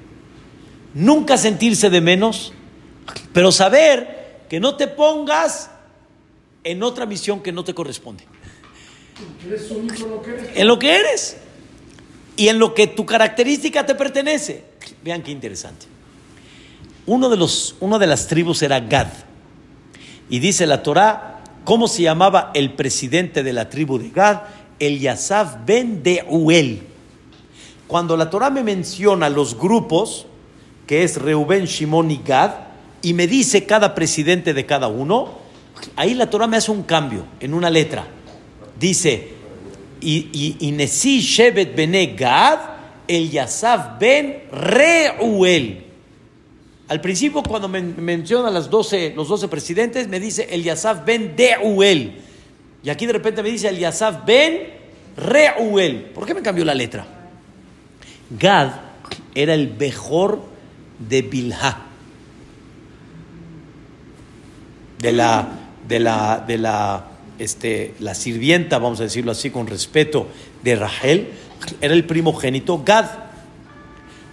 [0.95, 2.53] nunca sentirse de menos,
[3.33, 5.71] pero saber que no te pongas
[6.65, 8.25] en otra misión que no te corresponde.
[10.55, 11.37] En lo que eres
[12.41, 14.65] y en lo que tu característica te pertenece.
[15.05, 15.85] Vean qué interesante.
[17.05, 19.09] Uno de, los, uno de las tribus era Gad.
[20.31, 24.41] Y dice la Torah, ¿cómo se llamaba el presidente de la tribu de Gad?
[24.79, 25.07] El
[25.67, 26.81] ben Deuel.
[27.87, 30.25] Cuando la Torah me menciona los grupos,
[30.87, 32.53] que es Reuben, Shimon y Gad,
[33.03, 35.41] y me dice cada presidente de cada uno,
[35.95, 38.07] ahí la Torah me hace un cambio en una letra.
[38.79, 39.40] Dice,
[40.01, 42.59] y, y, Nesi Shevet Bene Gad,
[43.07, 45.85] el Yasaf ben Reuel.
[46.89, 51.37] Al principio, cuando me menciona las 12, los 12 presidentes, me dice el Yasaf ben
[51.37, 52.21] Deuel.
[52.83, 54.69] Y aquí de repente me dice el Yasaf ben
[55.17, 56.11] Reuel.
[56.15, 57.07] ¿Por qué me cambió la letra?
[58.31, 58.73] Gad
[59.35, 60.43] era el mejor
[60.99, 61.87] de Bilha.
[64.99, 65.49] De la,
[65.89, 67.10] de la, de la,
[67.41, 70.29] este, la sirvienta, vamos a decirlo así con respeto,
[70.63, 71.31] de Rahel,
[71.81, 73.07] era el primogénito Gad.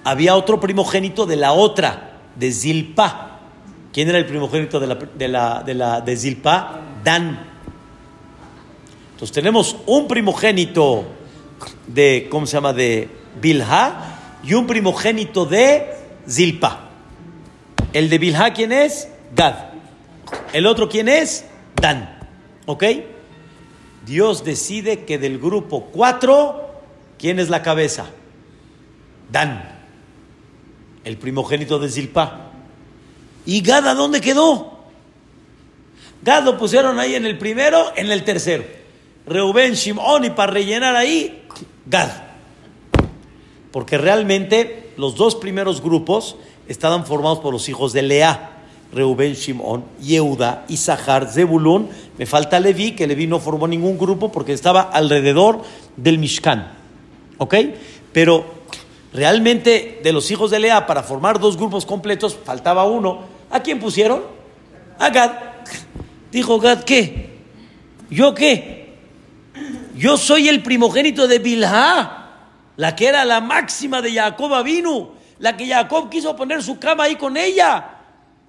[0.03, 3.39] Había otro primogénito de la otra, de Zilpa.
[3.93, 6.81] ¿Quién era el primogénito de la, de la, de la de Zilpa?
[7.03, 7.45] Dan.
[9.13, 11.05] Entonces tenemos un primogénito
[11.87, 12.73] de, ¿cómo se llama?
[12.73, 13.09] De
[13.41, 15.93] Bilha y un primogénito de
[16.29, 16.89] Zilpa.
[17.93, 19.07] El de Bilha, ¿quién es?
[19.33, 19.55] Gad.
[20.51, 21.45] El otro, ¿quién es?
[21.81, 22.16] Dan.
[22.67, 22.83] ¿Ok?
[24.05, 26.69] Dios decide que del grupo 4,
[27.17, 28.07] ¿quién es la cabeza?
[29.31, 29.79] Dan,
[31.03, 32.51] el primogénito de Zilpa.
[33.45, 34.79] ¿Y Gad a dónde quedó?
[36.21, 38.65] Gad lo pusieron ahí en el primero, en el tercero.
[39.25, 41.45] Reuben, Shimon, y para rellenar ahí,
[41.85, 42.09] Gad.
[43.71, 46.35] Porque realmente los dos primeros grupos
[46.67, 48.56] estaban formados por los hijos de Lea.
[48.91, 51.89] Reuben, Shimon, Yehuda, Isahar, Zebulun.
[52.17, 55.61] Me falta Levi, que Levi no formó ningún grupo porque estaba alrededor
[55.95, 56.71] del Mishkan.
[57.37, 57.55] ¿Ok?
[58.13, 58.45] Pero
[59.13, 63.19] realmente de los hijos de Lea, para formar dos grupos completos, faltaba uno.
[63.51, 64.23] ¿A quién pusieron?
[64.99, 65.31] A Gad.
[66.31, 67.37] Dijo Gad, ¿qué?
[68.09, 68.77] ¿Yo qué?
[69.95, 72.27] Yo soy el primogénito de Bilha,
[72.75, 77.05] la que era la máxima de Jacob Avinu, la que Jacob quiso poner su cama
[77.05, 77.96] ahí con ella.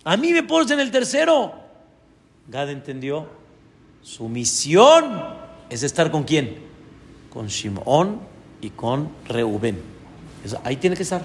[0.05, 1.53] A mí me pones en el tercero.
[2.49, 3.27] Gad entendió.
[4.03, 5.23] Su misión
[5.69, 6.57] es estar con quién?
[7.31, 8.21] Con Shimón
[8.61, 9.81] y con Reuben.
[10.65, 11.25] ahí tiene que estar.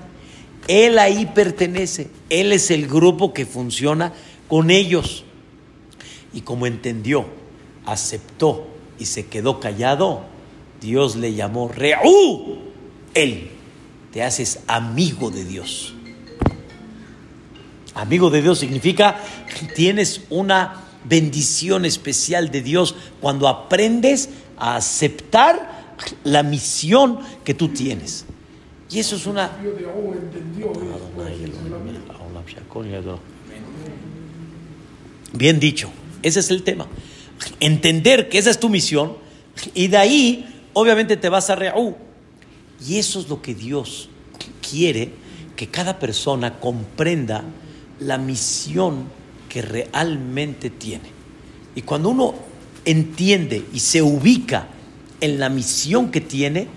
[0.67, 2.09] Él ahí pertenece.
[2.29, 4.13] Él es el grupo que funciona
[4.47, 5.23] con ellos.
[6.33, 7.25] Y como entendió,
[7.85, 8.67] aceptó
[8.99, 10.25] y se quedó callado,
[10.81, 12.57] Dios le llamó Reú.
[13.13, 13.51] Él.
[14.11, 15.95] Te haces amigo de Dios.
[17.95, 19.19] Amigo de Dios significa
[19.59, 27.69] que tienes una bendición especial de Dios cuando aprendes a aceptar la misión que tú
[27.69, 28.25] tienes.
[28.89, 29.51] Y eso es una...
[35.33, 35.89] Bien dicho,
[36.21, 36.87] ese es el tema.
[37.59, 39.17] Entender que esa es tu misión
[39.73, 41.95] y de ahí obviamente te vas a Reú.
[42.85, 44.09] Y eso es lo que Dios
[44.67, 45.11] quiere
[45.55, 47.43] que cada persona comprenda
[47.99, 49.05] la misión
[49.49, 51.09] que realmente tiene.
[51.75, 52.35] Y cuando uno
[52.85, 54.67] entiende y se ubica
[55.21, 56.67] en la misión que tiene,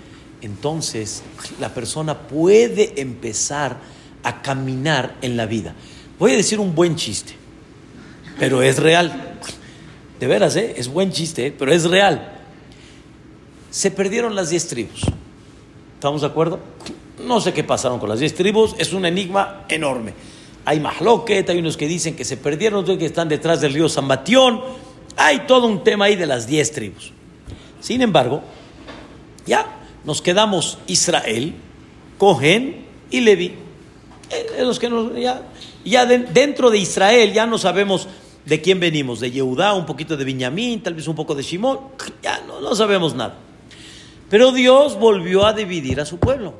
[0.42, 1.22] entonces
[1.60, 3.78] la persona puede empezar
[4.22, 5.74] a caminar en la vida.
[6.18, 7.34] Voy a decir un buen chiste.
[8.38, 9.38] pero es real.
[10.20, 10.74] De veras, ¿eh?
[10.76, 11.54] es buen chiste, ¿eh?
[11.56, 12.32] pero es real.
[13.70, 15.02] Se perdieron las diez tribus.
[15.94, 16.60] ¿Estamos de acuerdo?
[17.24, 20.12] No sé qué pasaron con las diez tribus, es un enigma enorme.
[20.66, 23.88] Hay mahloket, hay unos que dicen que se perdieron, otros que están detrás del río
[23.88, 24.08] San.
[25.16, 27.12] Hay todo un tema ahí de las diez tribus.
[27.80, 28.42] Sin embargo,
[29.46, 31.54] ya nos quedamos Israel,
[32.18, 33.54] Cohen y Levi.
[34.28, 34.90] Eh, los que
[35.20, 35.42] ya
[35.84, 38.08] ya dentro de Israel ya no sabemos
[38.44, 41.78] de quién venimos, de Yehudá, un poquito de Benjamín, tal vez un poco de Shimón,
[42.20, 43.36] ya no, no sabemos nada.
[44.28, 46.54] Pero Dios volvió a dividir a su pueblo,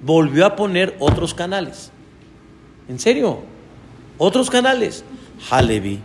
[0.00, 1.90] volvió a poner otros canales.
[2.88, 3.42] ¿En serio?
[4.18, 5.04] Otros canales.
[5.50, 6.00] Halevi,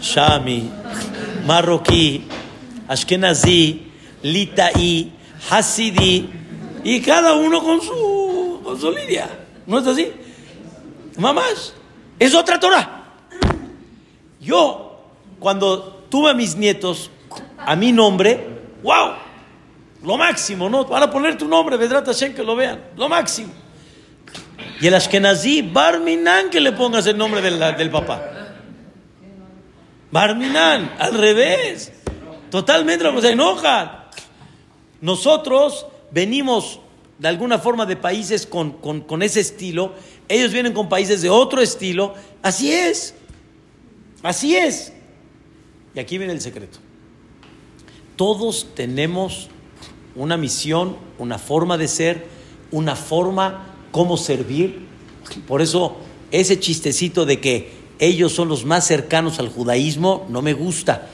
[0.00, 0.70] Shami,
[1.46, 2.24] Marroquí,
[2.88, 3.90] Ashkenazi,
[4.22, 5.12] Litaí,
[5.50, 6.28] Hasidi,
[6.84, 8.94] y cada uno con su, con su.
[9.66, 10.12] ¿No es así?
[11.18, 11.74] Mamás,
[12.18, 13.04] es otra Torah.
[14.40, 15.00] Yo,
[15.40, 17.10] cuando tuve a mis nietos
[17.58, 18.46] a mi nombre,
[18.82, 19.14] wow,
[20.04, 20.84] lo máximo, ¿no?
[20.84, 23.52] Van a poner tu nombre, Vedrat Hashem, que lo vean, lo máximo.
[24.80, 28.22] Y el Ashkenazi, Barminan, que le pongas el nombre del, del papá.
[30.10, 31.92] Barminan, al revés.
[32.50, 34.06] Totalmente lo se enojan.
[35.00, 36.80] Nosotros venimos
[37.18, 39.94] de alguna forma de países con, con, ese estilo,
[40.28, 43.14] ellos vienen con países de otro estilo, así es,
[44.22, 44.92] así es.
[45.94, 46.78] Y aquí viene el secreto.
[48.16, 49.48] Todos tenemos
[50.14, 52.26] una misión, una forma de ser,
[52.70, 54.86] una forma como servir.
[55.46, 55.96] Por eso
[56.30, 61.08] ese chistecito de que ellos son los más cercanos al judaísmo no me gusta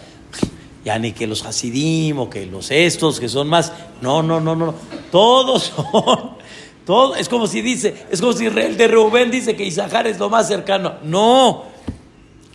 [0.85, 3.73] ya ni que los Hasidim o que los estos que son más.
[4.01, 4.75] No, no, no, no.
[5.11, 6.43] Todos son.
[6.85, 10.19] Todo, es como si dice, es como si el de Rubén dice que Isahar es
[10.19, 10.95] lo más cercano.
[11.05, 11.67] No,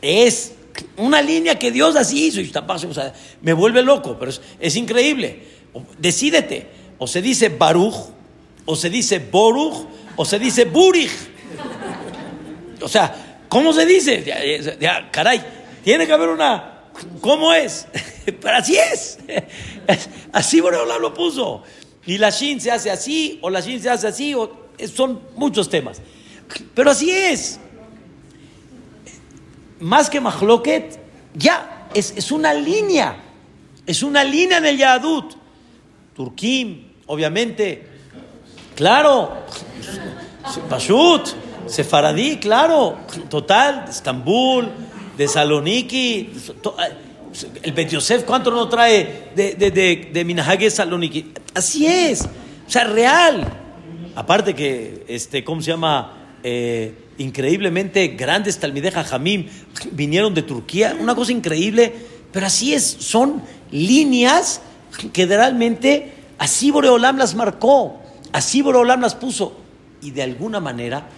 [0.01, 0.53] es
[0.97, 2.41] una línea que Dios así hizo.
[2.41, 2.51] Y
[3.41, 5.43] me vuelve loco, pero es, increíble.
[5.97, 7.95] Decídete, o se dice Baruch,
[8.65, 9.87] o se dice Boruch,
[10.17, 11.11] o se dice Burich.
[12.81, 14.77] O sea, ¿cómo se dice?
[14.79, 15.41] ya, caray,
[15.83, 16.77] tiene que haber una
[17.21, 17.87] ¿Cómo es?
[18.25, 19.19] Pero así es.
[20.33, 21.63] Así Boreola lo puso.
[22.05, 25.69] Y la Shin se hace así, o la Shin se hace así, o, son muchos
[25.69, 26.01] temas.
[26.73, 27.59] Pero así es.
[29.79, 30.99] Más que Mahloket,
[31.33, 33.17] ya, es, una línea.
[33.85, 35.33] Es una línea en el Yadut.
[36.15, 37.96] Turquim, obviamente.
[38.77, 39.31] Claro.
[40.69, 41.29] Pashut,
[41.65, 42.99] Sefaradí, claro.
[43.27, 44.69] Total, Estambul
[45.17, 46.29] de Saloniki.
[47.63, 51.33] El Bet Yosef, ¿cuánto nos trae de, de, de, de Saloniki?
[51.55, 52.21] Así es.
[52.21, 53.51] O sea, real.
[54.15, 56.13] Aparte que, este, ¿cómo se llama?
[56.43, 59.47] Eh, increíblemente grandes Talmideja Jamim
[59.91, 60.95] vinieron de Turquía.
[60.99, 61.95] Una cosa increíble.
[62.31, 62.83] Pero así es.
[62.99, 64.61] Son líneas
[65.11, 68.03] que realmente así Boreolam las marcó.
[68.31, 69.57] Así Boreolam las puso.
[70.01, 71.09] Y de alguna manera,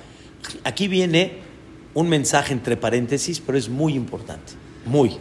[0.64, 1.40] aquí viene
[1.94, 4.54] un mensaje entre paréntesis, pero es muy importante,
[4.86, 5.18] muy.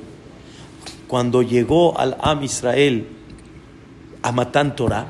[1.07, 3.09] Cuando llegó al Am Israel
[4.23, 5.07] a Matán Torah,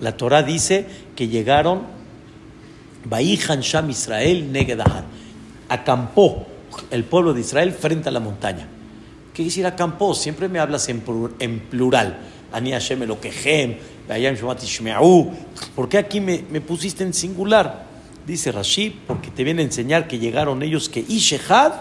[0.00, 0.86] la Torah dice
[1.16, 1.82] que llegaron
[3.04, 5.04] Baihan Sham Israel Negedahar,
[5.68, 6.46] acampó
[6.90, 8.68] el pueblo de Israel frente a la montaña.
[9.32, 10.14] ¿Qué quiere decir acampó?
[10.14, 11.00] Siempre me hablas en,
[11.70, 12.18] plural.
[12.52, 13.76] Ani Hashem Elokehem,
[15.74, 17.86] ¿Por qué aquí me, me pusiste en singular?
[18.26, 21.72] Dice Rashi, porque te viene a enseñar que llegaron ellos que Ishehad,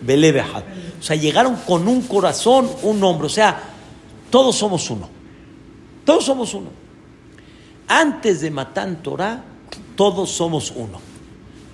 [0.00, 0.64] Belebehad.
[0.98, 3.26] O sea, llegaron con un corazón, un hombro.
[3.26, 3.60] O sea,
[4.30, 5.08] todos somos uno.
[6.04, 6.70] Todos somos uno.
[7.88, 9.44] Antes de Matán Torah,
[9.96, 11.00] todos somos uno.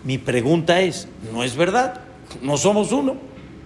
[0.05, 2.01] Mi pregunta es, ¿no es verdad?
[2.41, 3.17] No somos uno.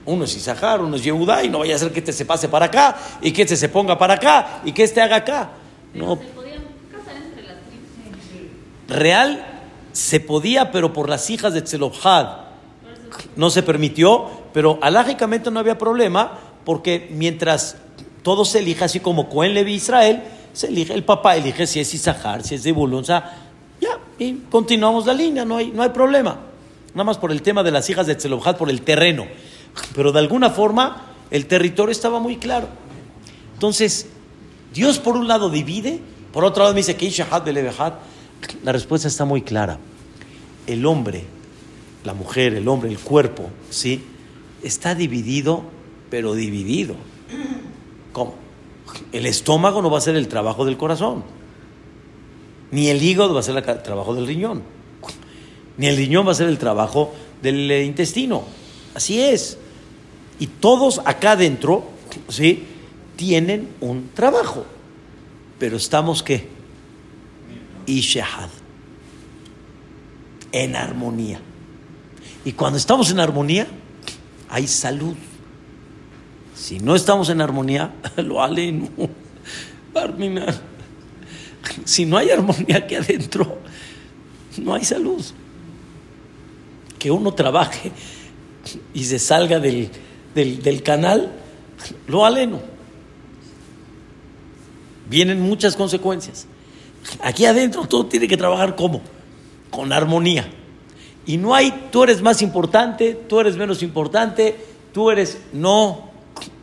[0.05, 2.49] Uno es Isahar, uno es Yehudá, y no vaya a ser que este se pase
[2.49, 5.51] para acá, y que este se ponga para acá, y que este haga acá.
[5.97, 6.19] No.
[8.89, 9.45] Real
[9.93, 12.47] se podía, pero por las hijas de Tzelobhad
[13.35, 17.77] no se permitió, pero alágicamente no había problema, porque mientras
[18.23, 20.23] todo se elija, así como Cohen Levi Israel,
[20.53, 23.49] se elige, el papá elige si es Isahar, si es Zebulun, o sea,
[23.81, 26.39] ya, y continuamos la línea, no hay, no hay problema.
[26.95, 29.27] Nada más por el tema de las hijas de Tzelobhad, por el terreno.
[29.95, 32.69] Pero de alguna forma, el territorio estaba muy claro.
[33.53, 34.09] Entonces,
[34.77, 36.01] Dios por un lado divide,
[36.35, 37.11] por otro lado me dice que
[38.63, 39.79] la respuesta está muy clara.
[40.67, 41.25] El hombre,
[42.05, 44.05] la mujer, el hombre, el cuerpo, ¿sí?
[44.63, 45.63] Está dividido,
[46.11, 46.95] pero dividido.
[48.13, 48.35] ¿Cómo?
[49.13, 51.25] El estómago no va a ser el trabajo del corazón.
[52.71, 54.63] Ni el hígado va a ser el trabajo del riñón.
[55.79, 58.45] Ni el riñón va a ser el trabajo del intestino.
[58.95, 59.57] Así es.
[60.39, 61.85] Y todos acá adentro,
[62.29, 62.76] ¿sí?
[63.17, 64.65] Tienen un trabajo.
[65.59, 66.49] Pero estamos qué?
[67.87, 68.51] Ishehad.
[70.53, 71.41] En armonía.
[72.45, 73.67] Y cuando estamos en armonía,
[74.49, 75.17] hay salud.
[76.55, 78.91] Si no estamos en armonía, lo alen.
[81.85, 83.59] Si no hay armonía aquí adentro,
[84.59, 85.25] no hay salud.
[86.99, 87.93] Que uno trabaje
[88.95, 89.91] y se salga del,
[90.35, 91.33] del, canal,
[92.09, 92.61] lo aleno.
[95.09, 96.47] Vienen muchas consecuencias.
[97.23, 99.01] Aquí adentro todo tiene que trabajar como,
[99.71, 100.49] con armonía.
[101.27, 104.57] Y no hay, tú eres más importante, tú eres menos importante,
[104.93, 106.11] tú eres, no,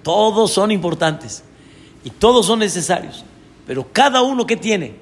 [0.04, 1.44] todos son importantes
[2.04, 3.24] y todos son necesarios.
[3.68, 4.96] Pero cada uno que tiene,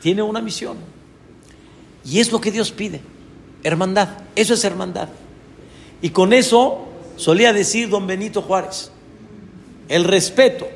[0.00, 0.76] tiene una misión.
[2.04, 3.00] Y es lo que Dios pide,
[3.62, 5.08] hermandad, eso es hermandad.
[6.02, 8.92] Y con eso solía decir don Benito Juárez,
[9.88, 10.68] el respeto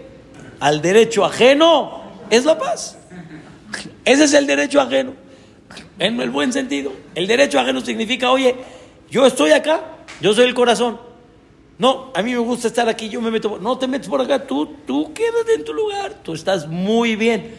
[0.59, 2.00] al derecho ajeno
[2.31, 2.97] es la paz.
[4.05, 5.15] Ese es el derecho ajeno,
[5.99, 6.93] en el buen sentido.
[7.15, 8.57] El derecho ajeno significa, oye,
[9.11, 9.83] yo estoy acá,
[10.21, 11.01] yo soy el corazón.
[11.79, 13.59] No, a mí me gusta estar aquí, yo me meto.
[13.59, 17.55] No te metes por acá, tú, tú quédate en tu lugar, tú estás muy bien.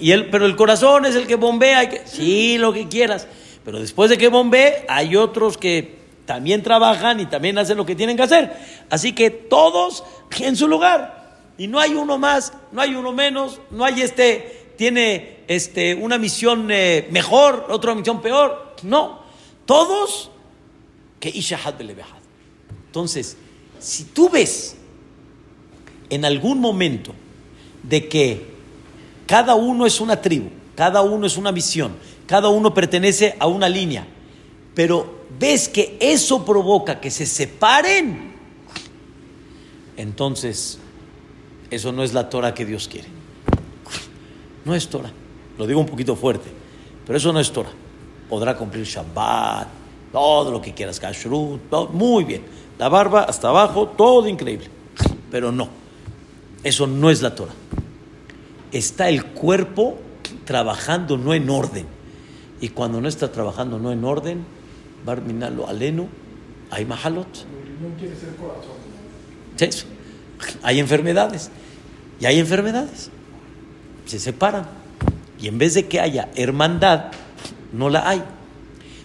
[0.00, 3.28] Y el, pero el corazón es el que bombea, que, sí, lo que quieras.
[3.64, 7.94] Pero después de que bombee, hay otros que también trabajan y también hacen lo que
[7.94, 8.52] tienen que hacer.
[8.90, 10.04] Así que todos
[10.40, 11.21] en su lugar.
[11.62, 16.18] Y no hay uno más, no hay uno menos, no hay este, tiene este, una
[16.18, 18.74] misión eh, mejor, otra misión peor.
[18.82, 19.20] No,
[19.64, 20.32] todos
[21.20, 21.76] que Ishahad
[22.86, 23.36] Entonces,
[23.78, 24.74] si tú ves
[26.10, 27.14] en algún momento
[27.84, 28.44] de que
[29.26, 31.94] cada uno es una tribu, cada uno es una misión,
[32.26, 34.04] cada uno pertenece a una línea,
[34.74, 38.32] pero ves que eso provoca que se separen,
[39.96, 40.80] entonces
[41.72, 43.08] eso no es la Torah que Dios quiere.
[44.64, 45.10] No es Torah.
[45.58, 46.50] Lo digo un poquito fuerte,
[47.06, 47.72] pero eso no es Torah.
[48.28, 49.68] Podrá cumplir Shabbat,
[50.12, 51.60] todo lo que quieras, Kashrut,
[51.92, 52.42] muy bien.
[52.78, 54.68] La barba hasta abajo, todo increíble.
[55.30, 55.68] Pero no,
[56.62, 57.54] eso no es la Torah.
[58.70, 59.98] Está el cuerpo
[60.44, 61.86] trabajando no en orden.
[62.60, 64.44] Y cuando no está trabajando no en orden,
[65.04, 66.06] Barminalo aleno,
[66.70, 67.26] hay mahalot.
[70.62, 71.50] Hay enfermedades.
[72.22, 73.10] Y hay enfermedades.
[74.06, 74.68] Se separan.
[75.40, 77.06] Y en vez de que haya hermandad,
[77.72, 78.22] no la hay.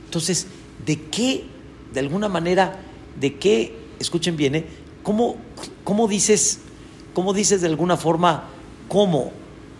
[0.05, 0.45] Entonces,
[0.85, 1.45] ¿de qué,
[1.91, 2.77] de alguna manera,
[3.19, 4.65] de qué, escuchen bien, ¿eh?
[5.01, 5.37] ¿Cómo,
[5.83, 6.59] cómo dices,
[7.15, 8.49] cómo dices de alguna forma,
[8.87, 9.31] cómo?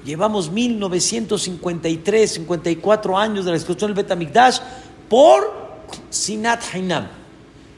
[0.03, 4.57] Llevamos 1953, 54 años de la destrucción del Betamigdash
[5.07, 5.77] por
[6.09, 7.07] Sinat Hainam.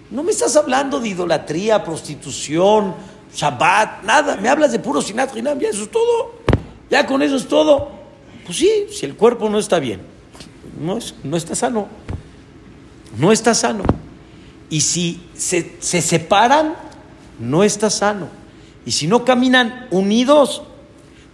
[0.10, 2.96] No me estás hablando de idolatría, prostitución,
[3.34, 4.38] Shabbat, nada.
[4.38, 6.40] Me hablas de puro Sinat Hainam, ya eso es todo.
[6.90, 7.92] Ya con eso es todo.
[8.46, 10.02] Pues sí, si el cuerpo no está bien,
[10.80, 11.88] no, es, no está sano.
[13.18, 13.84] No está sano.
[14.70, 16.76] Y si se, se separan,
[17.40, 18.28] no está sano.
[18.86, 20.64] Y si no caminan unidos,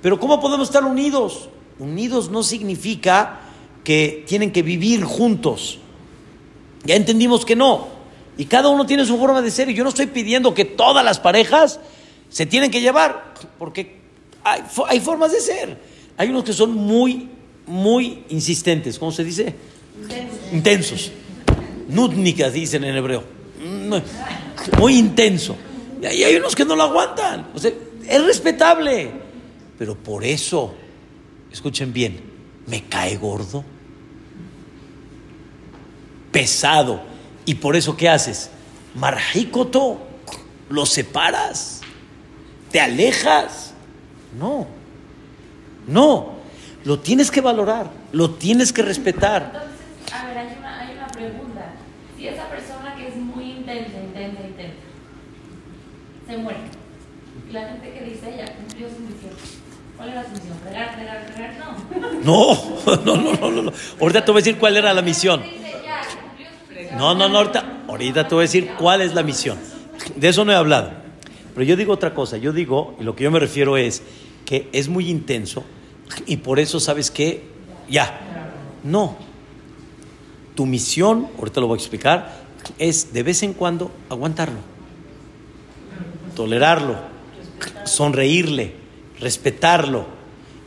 [0.02, 1.50] pero ¿cómo podemos estar unidos?
[1.80, 3.40] Unidos no significa
[3.84, 5.80] que tienen que vivir juntos.
[6.84, 7.95] Ya entendimos que no.
[8.38, 9.70] Y cada uno tiene su forma de ser.
[9.70, 11.80] Y yo no estoy pidiendo que todas las parejas
[12.30, 13.98] se tienen que llevar, porque
[14.44, 15.78] hay, formas de ser.
[16.18, 17.30] Hay unos que son muy,
[17.66, 19.00] muy insistentes.
[19.00, 19.54] ¿Cómo se dice?
[20.52, 21.12] Intensos.
[21.90, 22.54] Intensos.
[22.54, 23.24] dicen en hebreo.
[24.80, 25.56] Muy intenso.
[26.02, 27.48] Y hay unos que no lo aguantan.
[27.54, 27.72] O sea,
[28.08, 29.12] es respetable.
[29.78, 30.74] Pero por eso,
[31.52, 32.20] escuchen bien,
[32.68, 33.64] me cae gordo
[36.36, 37.00] pesado.
[37.46, 38.50] Y por eso, ¿qué haces?
[38.96, 40.00] Marjícoto,
[40.70, 41.82] lo separas,
[42.72, 43.74] te alejas.
[44.40, 44.68] No,
[45.88, 46.34] no,
[46.84, 49.52] lo tienes que valorar, lo tienes que respetar.
[49.54, 51.74] Entonces, a ver, hay una, hay una pregunta.
[52.18, 54.76] Si esa persona que es muy intensa, intensa, intensa,
[56.28, 56.60] se muere,
[57.48, 59.34] y la gente que dice, ella cumplió su misión,
[59.96, 60.58] ¿cuál era su misión?
[60.66, 61.56] ¿Regar, regar, regar?
[61.60, 61.76] No.
[62.24, 63.74] No, no, no, no, no.
[64.02, 65.44] Ahorita te voy a decir cuál era la misión.
[66.98, 69.58] No, no, no, ahorita, ahorita te voy a decir cuál es la misión.
[70.16, 70.92] De eso no he hablado.
[71.54, 72.38] Pero yo digo otra cosa.
[72.38, 74.02] Yo digo, y lo que yo me refiero es
[74.46, 75.64] que es muy intenso
[76.26, 77.44] y por eso, ¿sabes qué?
[77.90, 78.52] Ya.
[78.84, 79.18] No.
[80.56, 82.46] Tu misión, ahorita lo voy a explicar,
[82.78, 84.60] es de vez en cuando aguantarlo,
[86.34, 86.96] tolerarlo,
[87.84, 88.74] sonreírle,
[89.20, 90.06] respetarlo.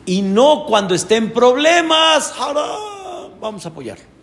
[0.04, 2.34] Y no cuando esté en problemas,
[3.40, 4.17] vamos a apoyarlo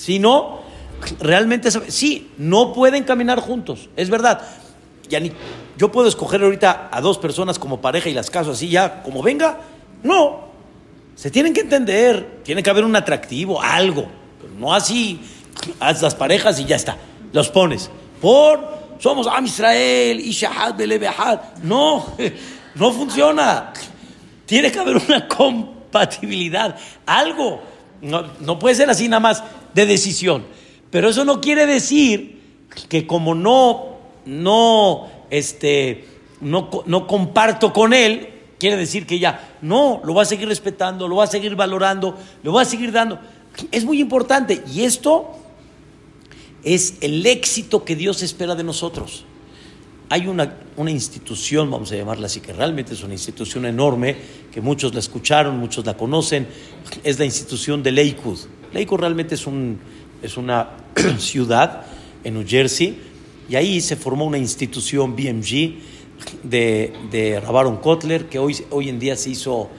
[0.00, 0.60] sino
[1.20, 1.90] realmente sabe.
[1.90, 4.40] Sí, no pueden caminar juntos, es verdad.
[5.08, 5.32] Ya ni,
[5.76, 9.22] yo puedo escoger ahorita a dos personas como pareja y las caso así ya, como
[9.22, 9.60] venga.
[10.02, 10.48] No,
[11.14, 14.06] se tienen que entender, tiene que haber un atractivo, algo.
[14.58, 15.20] No así,
[15.80, 16.96] haz las parejas y ya está.
[17.32, 17.90] Los pones.
[18.22, 18.60] Por,
[18.98, 21.40] somos Am Israel, Ishahad, Belebehad.
[21.62, 22.06] No,
[22.74, 23.72] no funciona.
[24.46, 27.69] Tiene que haber una compatibilidad, algo.
[28.02, 29.44] No, no puede ser así nada más
[29.74, 30.44] de decisión.
[30.90, 32.40] Pero eso no quiere decir
[32.88, 36.04] que como no, no, este,
[36.40, 38.28] no, no comparto con él,
[38.58, 42.16] quiere decir que ya, no, lo va a seguir respetando, lo va a seguir valorando,
[42.42, 43.18] lo va a seguir dando.
[43.70, 44.62] Es muy importante.
[44.72, 45.30] Y esto
[46.62, 49.24] es el éxito que Dios espera de nosotros.
[50.12, 54.16] Hay una, una institución, vamos a llamarla así, que realmente es una institución enorme,
[54.50, 56.48] que muchos la escucharon, muchos la conocen,
[57.04, 58.40] es la institución de Lakewood.
[58.72, 59.78] Lakewood realmente es, un,
[60.20, 60.70] es una
[61.18, 61.86] ciudad
[62.24, 62.98] en New Jersey,
[63.48, 65.74] y ahí se formó una institución BMG
[66.42, 69.70] de, de Rabaron Kotler, que hoy, hoy en día se hizo,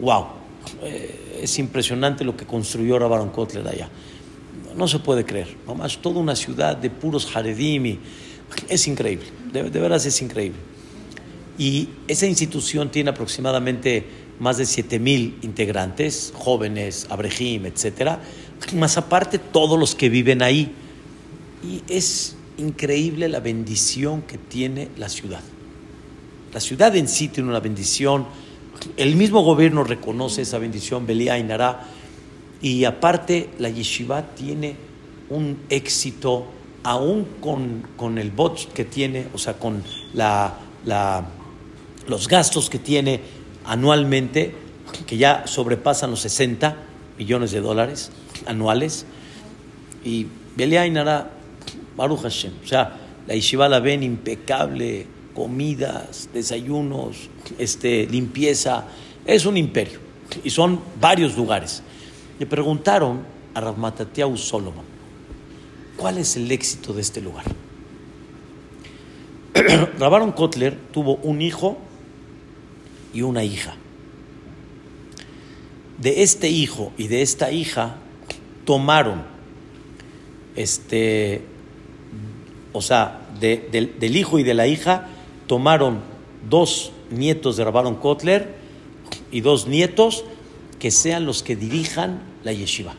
[0.00, 0.26] wow,
[0.82, 3.88] eh, es impresionante lo que construyó Rabaron Kotler allá.
[4.76, 7.98] No se puede creer, nomás toda una ciudad de puros Haredim y
[8.68, 10.58] es increíble, de, de veras es increíble.
[11.58, 14.06] Y esa institución tiene aproximadamente
[14.38, 18.22] más de 7 mil integrantes, jóvenes, abrejim, etcétera,
[18.74, 20.72] más aparte todos los que viven ahí.
[21.64, 25.40] Y es increíble la bendición que tiene la ciudad.
[26.52, 28.26] La ciudad en sí tiene una bendición,
[28.96, 31.88] el mismo gobierno reconoce esa bendición, Belía y Nará,
[32.62, 34.76] y aparte la yeshiva tiene
[35.30, 36.46] un éxito
[36.88, 39.82] aún con, con el bot que tiene, o sea, con
[40.14, 40.54] la,
[40.86, 41.22] la,
[42.06, 43.20] los gastos que tiene
[43.66, 44.54] anualmente,
[45.06, 46.76] que ya sobrepasan los 60
[47.18, 48.10] millones de dólares
[48.46, 49.04] anuales.
[50.02, 51.30] Y Nará,
[51.94, 57.28] Baruch Hashem, o sea, la yeshiva la ven impecable, comidas, desayunos,
[57.58, 58.84] este, limpieza,
[59.26, 59.98] es un imperio.
[60.42, 61.82] Y son varios lugares.
[62.38, 63.20] Le preguntaron
[63.52, 64.87] a Ramatatiau Solomon,
[65.98, 67.44] ¿cuál es el éxito de este lugar?
[69.98, 71.76] Rabaron Kotler tuvo un hijo
[73.12, 73.74] y una hija.
[75.98, 77.96] De este hijo y de esta hija
[78.64, 79.24] tomaron,
[80.54, 81.42] este,
[82.72, 85.08] o sea, de- del, del hijo y de la hija
[85.46, 86.00] tomaron
[86.48, 88.54] dos nietos de Rabaron Kotler
[89.32, 90.24] y dos nietos
[90.78, 92.94] que sean los que dirijan la yeshiva.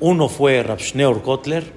[0.00, 1.72] Uno fue Rabshneor Kotler,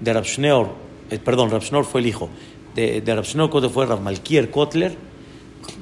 [0.00, 0.68] de Rabshneor,
[1.10, 2.28] eh, perdón, Rabshneor fue el hijo,
[2.74, 4.96] de, de Kotler fue Rab Malkiel Kotler,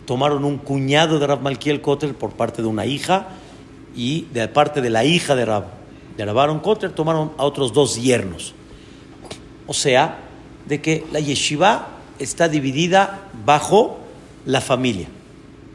[0.07, 3.29] tomaron un cuñado de Rab Malkiel Kotler por parte de una hija
[3.95, 5.64] y de parte de la hija de Rab,
[6.16, 8.55] de Rab Aaron Kotler tomaron a otros dos yernos.
[9.66, 10.18] O sea,
[10.66, 13.99] de que la yeshiva está dividida bajo
[14.47, 15.09] la familia.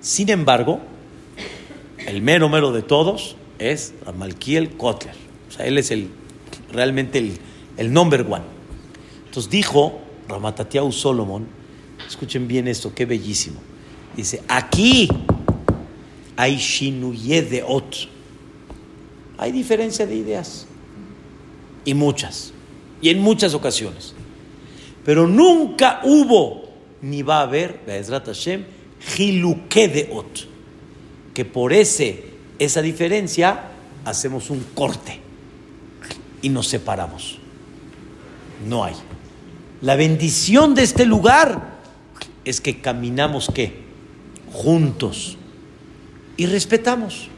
[0.01, 0.79] Sin embargo,
[2.07, 5.22] el mero mero de todos es Ramalkiel Kotler.
[5.55, 6.09] Sea, él es el,
[6.71, 7.37] realmente el,
[7.77, 8.43] el number one.
[9.25, 11.47] Entonces dijo Ramatatiau Solomon,
[12.07, 13.59] escuchen bien esto, qué bellísimo.
[14.15, 15.09] Dice, aquí
[16.35, 18.09] hay shinuye de ot.
[19.37, 20.67] Hay diferencia de ideas.
[21.85, 22.53] Y muchas.
[23.01, 24.13] Y en muchas ocasiones.
[25.03, 26.69] Pero nunca hubo,
[27.01, 28.63] ni va a haber, Be'ezrat Hashem,
[29.15, 30.47] Jiluque de Ot.
[31.33, 32.23] Que por ese,
[32.59, 33.71] esa diferencia
[34.05, 35.22] hacemos un corte
[36.43, 37.39] y nos separamos.
[38.67, 38.93] No hay.
[39.81, 41.73] La bendición de este lugar
[42.45, 43.81] es que caminamos qué?
[44.51, 45.37] Juntos.
[46.37, 47.29] Y respetamos.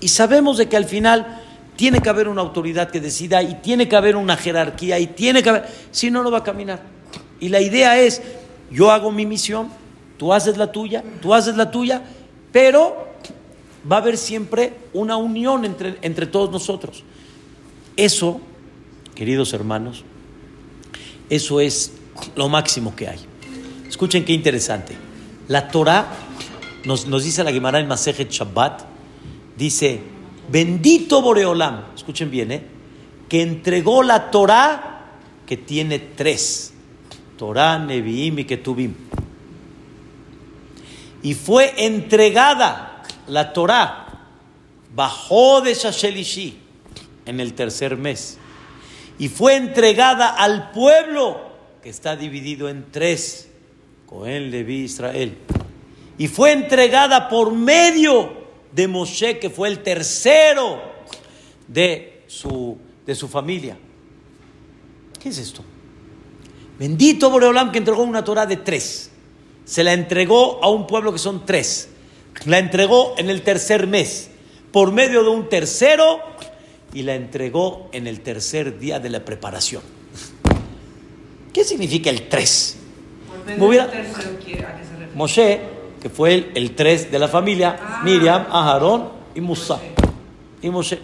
[0.00, 1.42] Y sabemos de que al final
[1.76, 5.42] tiene que haber una autoridad que decida y tiene que haber una jerarquía y tiene
[5.42, 5.68] que haber...
[5.90, 6.82] Si no, no va a caminar.
[7.40, 8.22] Y la idea es,
[8.70, 9.68] yo hago mi misión,
[10.16, 12.02] tú haces la tuya, tú haces la tuya,
[12.50, 13.08] pero
[13.90, 17.04] va a haber siempre una unión entre, entre todos nosotros.
[17.96, 18.40] Eso,
[19.14, 20.04] queridos hermanos,
[21.30, 21.92] eso es
[22.36, 23.18] lo máximo que hay.
[23.88, 24.96] Escuchen qué interesante.
[25.48, 26.06] La Torah
[26.84, 28.82] nos, nos dice la Gemara en Masejet Shabbat,
[29.56, 30.00] dice,
[30.50, 32.62] bendito Boreolam, escuchen bien, ¿eh?
[33.28, 34.94] que entregó la Torah
[35.46, 36.72] que tiene tres,
[37.36, 38.94] Torah, Nevi'im y Ketubim.
[41.22, 44.26] Y fue entregada la Torah,
[44.94, 46.58] bajó de Shashelishi
[47.26, 48.38] en el tercer mes.
[49.18, 51.40] Y fue entregada al pueblo
[51.82, 53.48] que está dividido en tres,
[54.06, 55.36] Cohen, Leví, Israel.
[56.18, 60.80] Y fue entregada por medio de Moshe, que fue el tercero
[61.68, 63.76] de su de su familia.
[65.20, 65.62] ¿Qué es esto?
[66.78, 69.10] Bendito Boreolam que entregó una Torah de tres.
[69.64, 71.88] Se la entregó a un pueblo que son tres.
[72.46, 74.30] La entregó en el tercer mes,
[74.72, 76.18] por medio de un tercero,
[76.94, 79.82] y la entregó en el tercer día de la preparación.
[81.52, 82.76] ¿Qué significa el tres?
[85.14, 85.60] Moshe,
[86.00, 88.02] que fue el, el tres de la familia, Ah.
[88.04, 89.80] Miriam, Aharón y Musa.
[90.62, 90.98] Y Moshe.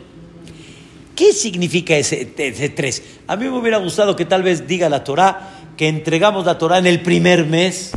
[1.15, 3.03] ¿Qué significa ese, ese tres?
[3.27, 6.77] A mí me hubiera gustado que tal vez diga la Torah que entregamos la Torah
[6.79, 7.93] en el primer mes,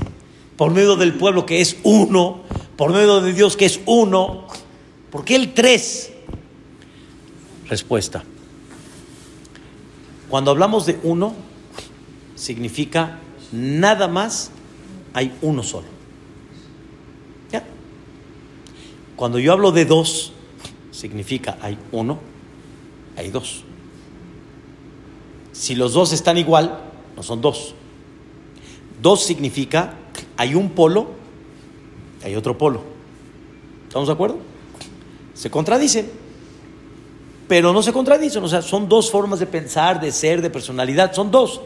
[0.55, 2.41] por medio del pueblo que es uno,
[2.77, 4.47] por medio de Dios que es uno.
[5.09, 6.12] ¿Por qué el tres?
[7.73, 8.23] Respuesta.
[10.29, 11.33] Cuando hablamos de uno,
[12.35, 13.17] significa
[13.51, 14.51] nada más
[15.11, 15.87] hay uno solo.
[17.51, 17.63] ¿Ya?
[19.15, 20.33] Cuando yo hablo de dos,
[20.91, 22.19] significa hay uno,
[23.17, 23.63] hay dos.
[25.51, 26.79] Si los dos están igual,
[27.15, 27.73] no son dos.
[29.01, 29.95] Dos significa
[30.37, 31.23] hay un polo
[32.23, 32.83] hay otro polo.
[33.87, 34.37] ¿Estamos de acuerdo?
[35.33, 36.09] Se contradicen,
[37.53, 38.43] pero no se contradicen.
[38.43, 41.13] O sea, son dos formas de pensar, de ser, de personalidad.
[41.13, 41.61] Son dos.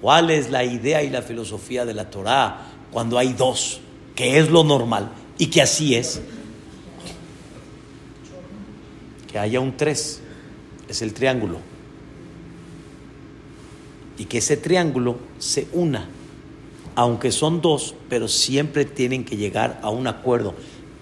[0.00, 2.60] ¿Cuál es la idea y la filosofía de la Torah
[2.92, 3.80] cuando hay dos?
[4.14, 6.20] Que es lo normal y que así es.
[9.26, 10.20] Que haya un tres.
[10.88, 11.58] Es el triángulo.
[14.16, 16.08] Y que ese triángulo se una.
[16.94, 20.54] Aunque son dos, pero siempre tienen que llegar a un acuerdo.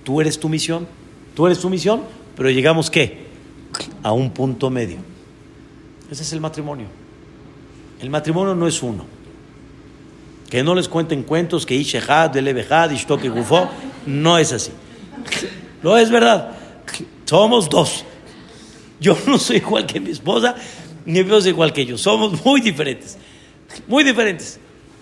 [0.02, 0.88] Tú eres tu misión,
[1.34, 2.04] tú eres tu misión,
[2.36, 3.25] pero llegamos qué?
[4.06, 4.98] A un punto medio.
[6.08, 6.86] Ese es el matrimonio.
[8.00, 9.04] El matrimonio no es uno.
[10.48, 13.68] Que no les cuenten cuentos que Ishehad, Delebehad, Ishtoke Gufo.
[14.06, 14.70] No es así.
[15.82, 16.52] No es verdad.
[17.24, 18.04] Somos dos.
[19.00, 20.54] Yo no soy igual que mi esposa,
[21.04, 21.98] ni mi esposa es igual que yo.
[21.98, 23.18] Somos muy diferentes.
[23.88, 24.60] Muy diferentes.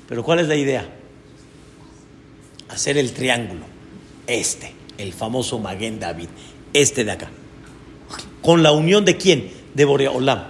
[0.08, 0.88] Pero ¿cuál es la idea?
[2.70, 3.66] Hacer el triángulo.
[4.26, 6.28] Este, el famoso Maguen David.
[6.72, 7.30] Este de acá.
[8.44, 9.50] ¿Con la unión de quién?
[9.72, 10.44] De Borea Olam.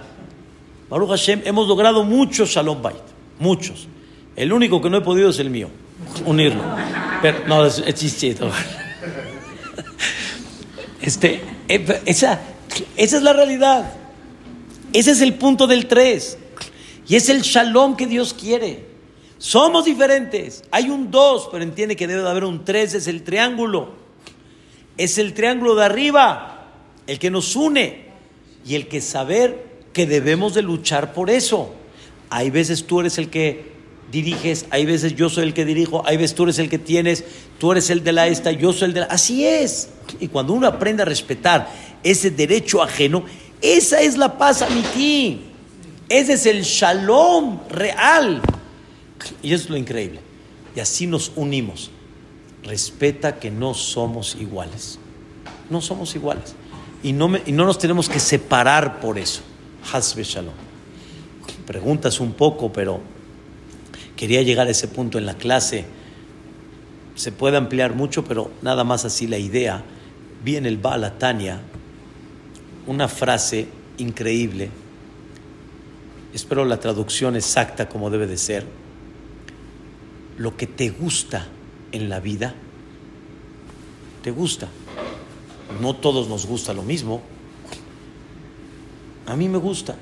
[0.89, 2.97] Baruch Hashem, hemos logrado muchos Shalom Bait.
[3.39, 3.87] Muchos.
[4.35, 5.69] El único que no he podido es el mío.
[6.25, 6.61] Unirlo.
[7.21, 8.51] Pero, no, es chistito.
[11.01, 12.41] Este, eh, esa,
[12.97, 13.93] esa es la realidad.
[14.91, 16.37] Ese es el punto del 3.
[17.07, 18.87] Y es el shalom que Dios quiere.
[19.37, 20.63] Somos diferentes.
[20.71, 22.95] Hay un 2, pero entiende que debe de haber un 3.
[22.95, 23.93] Es el triángulo.
[24.97, 26.54] Es el triángulo de arriba.
[27.07, 28.05] El que nos une.
[28.65, 31.73] Y el que saber que debemos de luchar por eso.
[32.29, 33.75] Hay veces tú eres el que
[34.11, 37.23] diriges, hay veces yo soy el que dirijo, hay veces tú eres el que tienes,
[37.59, 39.05] tú eres el de la esta, yo soy el de la...
[39.07, 39.89] Así es.
[40.19, 41.69] Y cuando uno aprende a respetar
[42.03, 43.23] ese derecho ajeno,
[43.61, 45.41] esa es la paz amití.
[46.09, 48.41] Ese es el shalom real.
[49.41, 50.19] Y eso es lo increíble.
[50.75, 51.89] Y así nos unimos.
[52.63, 54.99] Respeta que no somos iguales.
[55.69, 56.55] No somos iguales.
[57.05, 59.41] Y no, me- y no nos tenemos que separar por eso.
[59.93, 60.55] Hasbe shalom.
[61.67, 62.99] Preguntas un poco, pero
[64.15, 65.85] quería llegar a ese punto en la clase.
[67.13, 69.83] Se puede ampliar mucho, pero nada más así la idea.
[70.43, 71.13] Vi en el Baal
[72.87, 73.67] una frase
[73.99, 74.71] increíble.
[76.33, 78.65] Espero la traducción exacta como debe de ser.
[80.39, 81.45] Lo que te gusta
[81.91, 82.55] en la vida,
[84.23, 84.69] te gusta.
[85.81, 87.21] No todos nos gusta lo mismo.
[89.25, 89.95] A mí me gusta.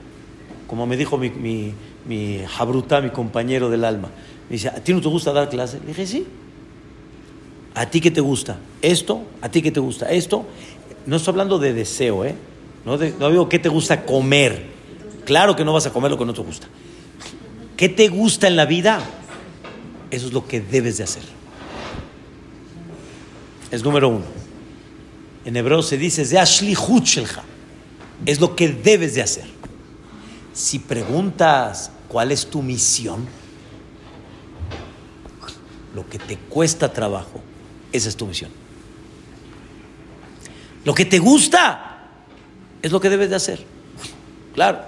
[0.67, 1.73] Como me dijo mi, mi,
[2.05, 4.09] mi Jabruta, mi compañero del alma.
[4.49, 5.79] Me dice, ¿a ti no te gusta dar clase?
[5.79, 6.27] Le dije, sí.
[7.75, 8.57] ¿A ti qué te gusta?
[8.81, 10.11] Esto, ¿a ti qué te gusta?
[10.11, 10.45] Esto.
[11.05, 12.35] No estoy hablando de deseo, ¿eh?
[12.85, 14.67] No, no digo qué te gusta comer.
[15.25, 16.67] Claro que no vas a comer lo que no te gusta.
[17.77, 19.01] ¿Qué te gusta en la vida?
[20.11, 21.23] Eso es lo que debes de hacer.
[23.71, 24.42] Es número uno.
[25.45, 26.21] En hebreo se dice,
[28.25, 29.45] es lo que debes de hacer.
[30.53, 33.27] Si preguntas cuál es tu misión,
[35.93, 37.41] lo que te cuesta trabajo,
[37.91, 38.51] esa es tu misión.
[40.85, 42.09] Lo que te gusta
[42.81, 43.65] es lo que debes de hacer.
[44.53, 44.79] Claro.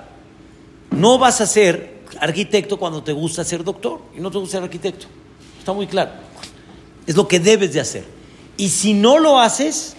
[0.92, 4.64] No vas a ser arquitecto cuando te gusta ser doctor y no te gusta ser
[4.64, 5.08] arquitecto.
[5.60, 6.12] Está muy claro.
[7.06, 8.06] Es lo que debes de hacer.
[8.58, 9.96] Y si no lo haces,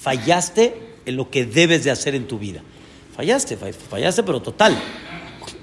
[0.00, 0.74] fallaste
[1.06, 2.62] en lo que debes de hacer en tu vida.
[3.16, 4.76] Fallaste, fa- fallaste, pero total.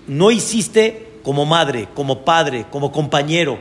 [0.08, 3.58] No hiciste como madre, como padre, como compañero,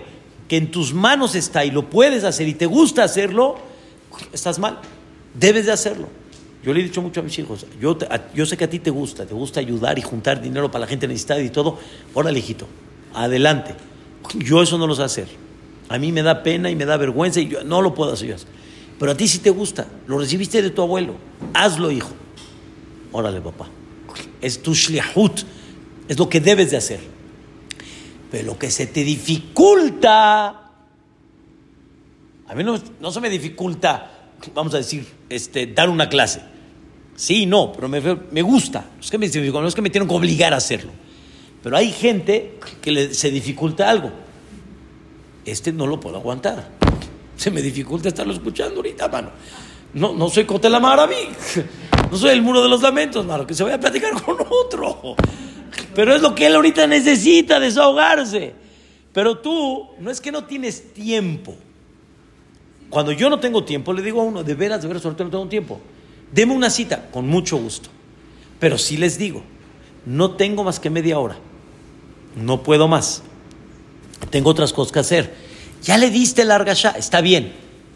[0.49, 3.57] que en tus manos está y lo puedes hacer y te gusta hacerlo,
[4.33, 4.79] estás mal.
[5.35, 6.09] Debes de hacerlo.
[6.63, 7.97] Yo le he dicho mucho a mis hijos, yo,
[8.35, 10.87] yo sé que a ti te gusta, te gusta ayudar y juntar dinero para la
[10.89, 11.79] gente necesitada y todo.
[12.13, 12.67] Órale, hijito,
[13.15, 13.75] adelante.
[14.35, 15.29] Yo eso no lo sé hacer.
[15.89, 18.37] A mí me da pena y me da vergüenza y yo no lo puedo hacer.
[18.99, 21.15] Pero a ti sí te gusta, lo recibiste de tu abuelo.
[21.53, 22.11] Hazlo, hijo.
[23.13, 23.69] Órale, papá.
[24.41, 25.43] Es tu shliahut,
[26.09, 27.01] es lo que debes de hacer.
[28.31, 30.49] Pero lo que se te dificulta,
[32.49, 36.41] a mí no, no se me dificulta, vamos a decir, este, dar una clase.
[37.17, 38.85] Sí, no, pero me, me gusta.
[38.95, 40.93] No es, que me, no es que me tienen que obligar a hacerlo.
[41.63, 44.13] Pero hay gente que se dificulta algo.
[45.45, 46.76] Este no lo puedo aguantar.
[47.37, 49.31] Se me dificulta estarlo escuchando ahorita, mano.
[49.95, 51.29] No, no soy Cotela Maraví.
[52.11, 53.47] No soy el muro de los lamentos, mano.
[53.47, 55.17] Que se vaya a platicar con otro.
[55.95, 58.55] Pero es lo que él ahorita necesita, desahogarse.
[59.13, 61.55] Pero tú, no es que no tienes tiempo.
[62.91, 65.31] Cuando yo no tengo tiempo, le digo a uno, de veras, de veras, ahorita no
[65.31, 65.81] tengo tiempo.
[66.33, 67.89] Deme una cita, con mucho gusto.
[68.59, 69.43] Pero sí les digo,
[70.05, 71.37] no tengo más que media hora.
[72.37, 73.23] No puedo más.
[74.31, 75.46] Tengo otras cosas que hacer.
[75.87, 77.53] Ya le diste larga ya, está bien,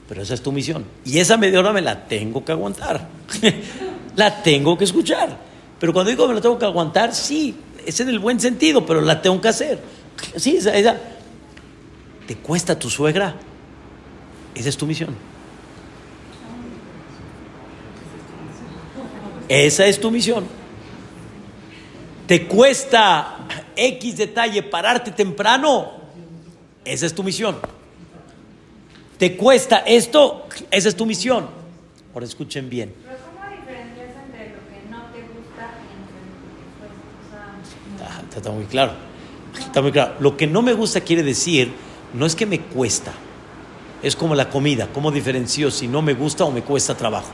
[0.09, 0.85] pero esa es tu misión.
[1.05, 3.09] Y esa media hora me la tengo que aguantar.
[4.17, 5.37] la tengo que escuchar.
[5.81, 9.01] Pero cuando digo me la tengo que aguantar, sí, es en el buen sentido, pero
[9.01, 9.81] la tengo que hacer.
[10.37, 10.97] Sí, esa, esa.
[12.29, 13.35] ¿Te cuesta tu suegra?
[14.55, 15.17] Esa es tu misión.
[19.49, 20.47] Esa es tu misión.
[22.29, 25.91] ¿Te cuesta X detalle pararte temprano?
[26.85, 27.80] Esa es tu misión.
[29.21, 30.47] ¿Te cuesta esto?
[30.71, 31.47] Esa es tu misión.
[32.15, 32.95] Ahora escuchen bien.
[33.05, 37.37] Pero ¿cómo diferencias entre lo que no te gusta y entre lo que te cuesta?
[37.95, 38.93] O sea, Ah, Está muy claro.
[39.59, 40.15] Está muy claro.
[40.21, 41.71] Lo que no me gusta quiere decir,
[42.15, 43.13] no es que me cuesta.
[44.03, 44.89] Es como la comida.
[44.95, 47.29] ¿Cómo diferencio si no me gusta o me cuesta trabajo?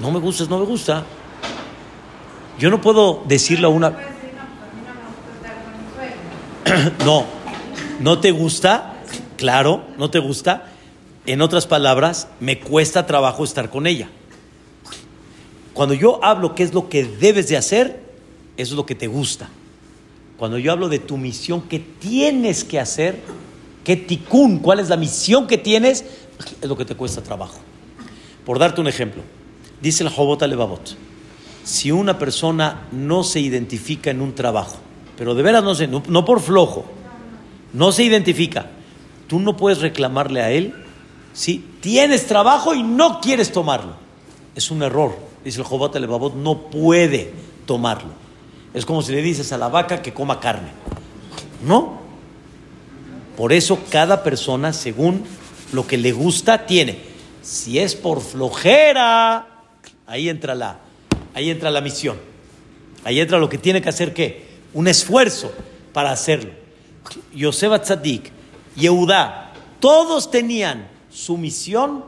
[0.00, 1.04] No me gusta, es no me gusta.
[2.58, 3.90] Yo no puedo decirle a una...
[7.04, 8.94] no, pues no te gusta,
[9.36, 10.71] claro, no te gusta.
[11.24, 14.08] En otras palabras, me cuesta trabajo estar con ella.
[15.72, 18.00] Cuando yo hablo qué es lo que debes de hacer,
[18.56, 19.48] es lo que te gusta.
[20.36, 23.20] Cuando yo hablo de tu misión que tienes que hacer,
[23.84, 26.04] qué ticún, cuál es la misión que tienes,
[26.60, 27.60] es lo que te cuesta trabajo.
[28.44, 29.22] Por darte un ejemplo,
[29.80, 30.96] dice el Jobot Alevabot,
[31.62, 34.78] si una persona no se identifica en un trabajo,
[35.16, 36.84] pero de veras no no, no por flojo,
[37.72, 38.66] no se identifica,
[39.28, 40.74] tú no puedes reclamarle a él
[41.32, 43.94] si tienes trabajo y no quieres tomarlo.
[44.54, 47.32] Es un error, dice el Jobot Alevabot, no puede
[47.66, 48.10] tomarlo.
[48.74, 50.70] Es como si le dices a la vaca que coma carne.
[51.64, 52.00] No.
[53.36, 55.24] Por eso cada persona, según
[55.72, 56.98] lo que le gusta, tiene.
[57.42, 59.46] Si es por flojera,
[60.06, 60.78] ahí entra la,
[61.34, 62.18] ahí entra la misión.
[63.04, 64.46] Ahí entra lo que tiene que hacer qué?
[64.74, 65.52] Un esfuerzo
[65.92, 66.52] para hacerlo.
[67.34, 68.30] Yosef Tzadik,
[68.76, 72.04] Yehudá, todos tenían su misión,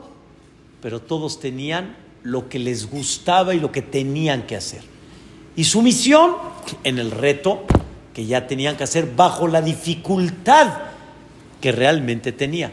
[0.81, 4.81] pero todos tenían lo que les gustaba y lo que tenían que hacer.
[5.55, 6.35] Y su misión
[6.83, 7.65] en el reto
[8.13, 10.73] que ya tenían que hacer bajo la dificultad
[11.61, 12.71] que realmente tenía.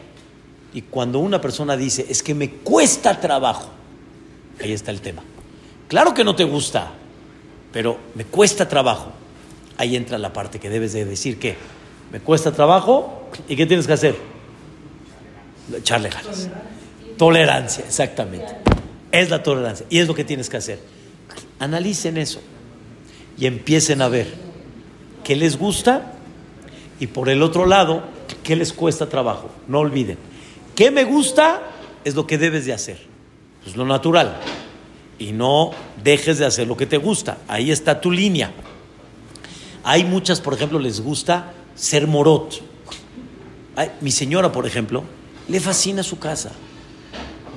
[0.73, 3.69] Y cuando una persona dice, es que me cuesta trabajo,
[4.61, 5.21] ahí está el tema.
[5.87, 6.91] Claro que no te gusta,
[7.71, 9.11] pero me cuesta trabajo.
[9.77, 11.55] Ahí entra la parte que debes de decir que
[12.11, 14.32] me cuesta trabajo y ¿qué tienes que hacer?
[15.71, 16.49] Echarle ganas.
[17.17, 18.55] Tolerancia, exactamente.
[19.11, 20.79] Es la tolerancia y es lo que tienes que hacer.
[21.59, 22.41] Analicen eso
[23.37, 24.33] y empiecen a ver
[25.23, 26.13] qué les gusta
[26.99, 28.03] y por el otro lado,
[28.43, 29.49] qué les cuesta trabajo.
[29.67, 30.17] No olviden,
[30.75, 31.61] qué me gusta
[32.03, 32.99] es lo que debes de hacer.
[33.65, 34.39] Es lo natural.
[35.19, 35.71] Y no
[36.03, 37.37] dejes de hacer lo que te gusta.
[37.47, 38.51] Ahí está tu línea.
[39.83, 42.61] Hay muchas, por ejemplo, les gusta ser morot.
[43.75, 45.03] Ay, mi señora, por ejemplo,
[45.47, 46.51] le fascina su casa.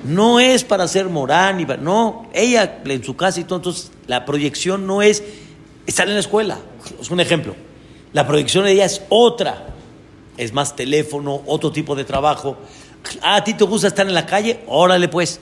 [0.03, 4.85] No es para ser morán, no, ella en su casa y todo, entonces la proyección
[4.85, 5.23] no es
[5.85, 6.59] estar en la escuela.
[7.01, 7.55] Es un ejemplo.
[8.13, 9.67] La proyección de ella es otra.
[10.37, 12.57] Es más teléfono, otro tipo de trabajo.
[13.21, 14.59] Ah, ¿A ti te gusta estar en la calle?
[14.67, 15.39] Órale pues,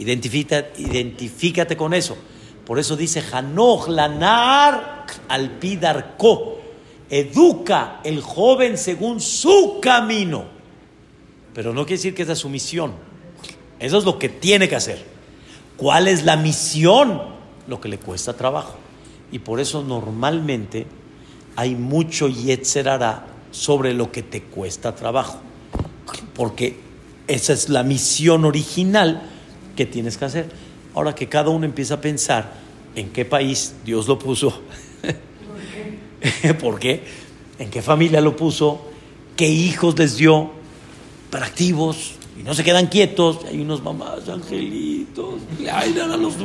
[0.00, 2.16] Identifica, identifícate con eso.
[2.64, 6.58] Por eso dice Hanoch Lanar al Pidarko.
[7.10, 10.59] Educa el joven según su camino.
[11.54, 12.92] Pero no quiere decir que esa es su misión.
[13.78, 15.04] Eso es lo que tiene que hacer.
[15.76, 17.22] ¿Cuál es la misión?
[17.66, 18.76] Lo que le cuesta trabajo.
[19.32, 20.86] Y por eso normalmente
[21.56, 25.40] hay mucho yetzerara sobre lo que te cuesta trabajo.
[26.34, 26.78] Porque
[27.26, 29.22] esa es la misión original
[29.76, 30.50] que tienes que hacer.
[30.94, 32.52] Ahora que cada uno empieza a pensar
[32.94, 34.60] en qué país Dios lo puso,
[36.60, 37.04] ¿por qué?
[37.58, 38.90] ¿En qué familia lo puso?
[39.36, 40.59] ¿Qué hijos les dio?
[41.30, 43.38] Para activos y no se quedan quietos.
[43.48, 46.38] Hay unos mamás, angelitos, ay, a los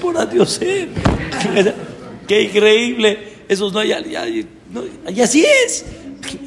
[0.00, 0.60] por adiós.
[2.28, 3.38] Qué increíble.
[3.48, 4.46] Esos no, ya, ya, y
[5.20, 5.86] así es.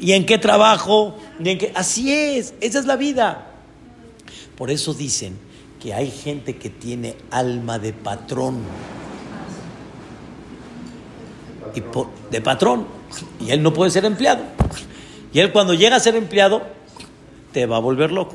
[0.00, 1.16] ¿Y en qué trabajo?
[1.42, 1.72] ¿Y en qué?
[1.74, 2.54] Así es.
[2.60, 3.48] Esa es la vida.
[4.56, 5.36] Por eso dicen
[5.80, 8.60] que hay gente que tiene alma de patrón.
[11.74, 11.82] Y
[12.30, 12.86] de patrón.
[13.40, 14.44] Y él no puede ser empleado.
[15.32, 16.62] Y él cuando llega a ser empleado,
[17.52, 18.34] te va a volver loco.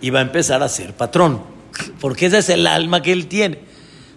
[0.00, 1.42] Y va a empezar a ser patrón.
[2.00, 3.60] Porque ese es el alma que él tiene.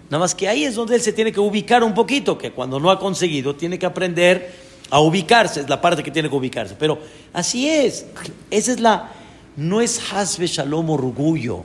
[0.09, 2.79] Nada más que ahí es donde él se tiene que ubicar un poquito, que cuando
[2.79, 4.53] no ha conseguido tiene que aprender
[4.91, 6.75] a ubicarse, es la parte que tiene que ubicarse.
[6.77, 6.99] Pero
[7.33, 8.05] así es,
[8.51, 9.11] esa es la,
[9.55, 11.63] no es hasbe shalom orgullo,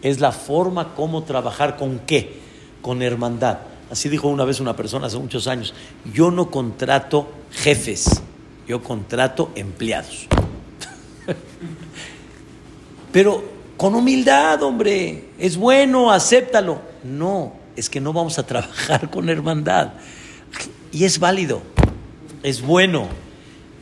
[0.00, 2.40] es la forma como trabajar con qué,
[2.80, 3.58] con hermandad.
[3.90, 5.74] Así dijo una vez una persona hace muchos años,
[6.12, 8.22] yo no contrato jefes,
[8.68, 10.28] yo contrato empleados.
[13.12, 13.42] Pero
[13.78, 16.80] con humildad, hombre, es bueno, acéptalo.
[17.02, 19.94] No, es que no vamos a trabajar con hermandad.
[20.92, 21.62] Y es válido,
[22.42, 23.08] es bueno,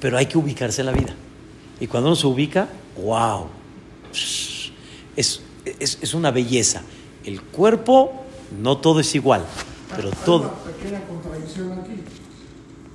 [0.01, 1.15] pero hay que ubicarse en la vida.
[1.81, 2.69] Y cuando uno se ubica,
[3.03, 3.49] wow,
[4.13, 6.83] es, es, una belleza.
[7.25, 8.25] El cuerpo,
[8.63, 9.45] no todo es igual,
[9.95, 10.55] pero todo.
[10.65, 12.03] Una pequeña contradicción aquí.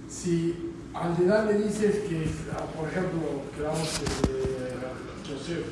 [0.09, 3.19] Si al edad le dices que, ah, por ejemplo,
[3.55, 5.63] que vamos, eh,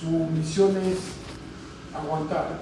[0.00, 0.98] su misión es
[1.94, 2.58] aguantar,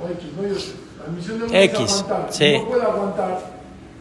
[0.00, 0.42] o X, ¿no?
[0.42, 2.52] la misión de uno es aguantar, sí.
[2.58, 3.40] no puede aguantar,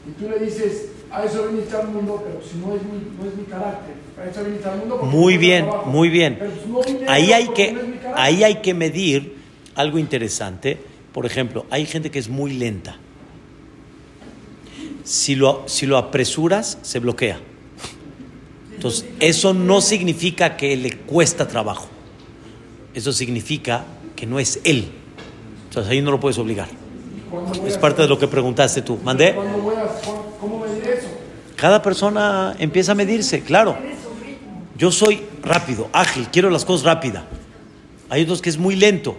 [0.07, 3.30] y tú le dices, a eso viniste al mundo, pero si no es mi, no
[3.30, 4.97] es mi carácter, a eso viniste al mundo.
[4.97, 6.39] Muy bien, muy bien.
[7.07, 9.38] ahí, hay que, ahí hay que medir
[9.76, 10.78] algo interesante.
[11.11, 12.97] Por ejemplo, hay gente que es muy lenta
[15.04, 17.39] si lo, si lo apresuras, se bloquea.
[18.74, 21.88] Entonces, eso no significa que le cuesta trabajo.
[22.93, 23.86] Eso significa
[24.16, 24.88] que no es él.
[25.70, 26.68] Entonces, ahí no lo puedes obligar.
[27.66, 28.99] Es parte de lo que preguntaste tú.
[29.04, 29.36] ¿Mandé?
[30.39, 31.08] ¿Cómo medir eso?
[31.56, 33.78] Cada persona empieza a medirse, claro.
[34.78, 37.24] Yo soy rápido, ágil, quiero las cosas rápidas.
[38.10, 39.16] Hay otros que es muy lento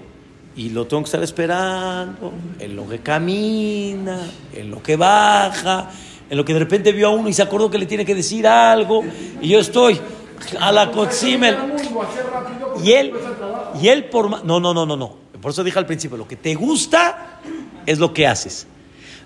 [0.57, 4.21] y lo tengo que estar esperando en lo que camina,
[4.53, 5.91] en lo que baja,
[6.31, 8.15] en lo que de repente vio a uno y se acordó que le tiene que
[8.15, 9.03] decir algo.
[9.41, 10.01] Y yo estoy
[10.61, 11.57] a la cotzimel
[12.85, 13.13] y él
[13.81, 15.17] y él por no no no no no.
[15.41, 17.41] Por eso dije al principio lo que te gusta
[17.85, 18.67] es lo que haces.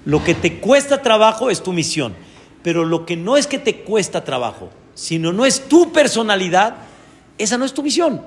[0.04, 2.14] Lo que te cuesta trabajo es tu misión.
[2.62, 6.74] Pero lo que no es que te cuesta trabajo sino no es tu personalidad
[7.38, 8.20] esa no es tu misión.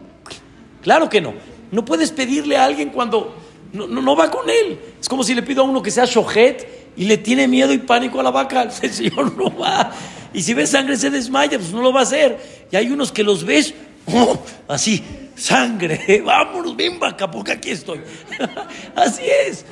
[0.82, 1.34] Claro que no
[1.72, 3.36] no puedes pedirle a alguien cuando
[3.74, 4.80] no, no, va con él.
[5.00, 7.80] Es como si le pido a uno que sea shojet y le tiene miedo y
[7.80, 8.64] pánico a la vaca.
[8.82, 9.92] El Señor no va.
[10.34, 12.68] Y si ves sangre se desmaya, pues no lo va a hacer.
[12.72, 13.74] Y hay unos que los ves
[14.08, 15.04] oh, así,
[15.36, 18.02] sangre, vámonos, ven vaca, porque aquí estoy.
[18.96, 19.66] así es.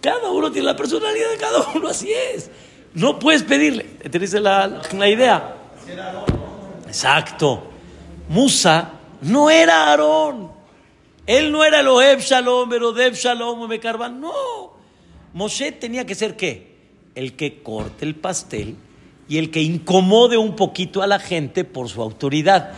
[0.00, 2.50] Cada uno tiene la personalidad de cada uno, así es.
[2.94, 3.84] No puedes pedirle.
[3.84, 5.56] ¿Te dice la, la idea?
[6.86, 7.70] Exacto.
[8.28, 8.90] Musa
[9.22, 10.51] no era Aarón.
[11.26, 14.20] Él no era el Oheb Shalom, Deb Shalom, Mekarban.
[14.20, 14.72] No.
[15.32, 16.76] Moshe tenía que ser qué?
[17.14, 18.76] El que corte el pastel
[19.28, 22.72] y el que incomode un poquito a la gente por su autoridad.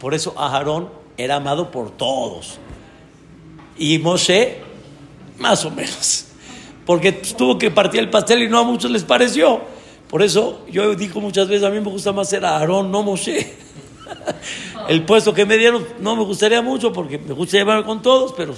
[0.00, 2.58] Por eso Aarón era amado por todos.
[3.78, 4.58] Y Moshe,
[5.38, 6.26] más o menos.
[6.84, 9.62] Porque tuvo que partir el pastel y no a muchos les pareció.
[10.08, 13.54] Por eso yo digo muchas veces, a mí me gusta más ser Aarón, no Moshe.
[14.88, 18.32] El puesto que me dieron no me gustaría mucho porque me gusta llevar con todos,
[18.36, 18.54] pero,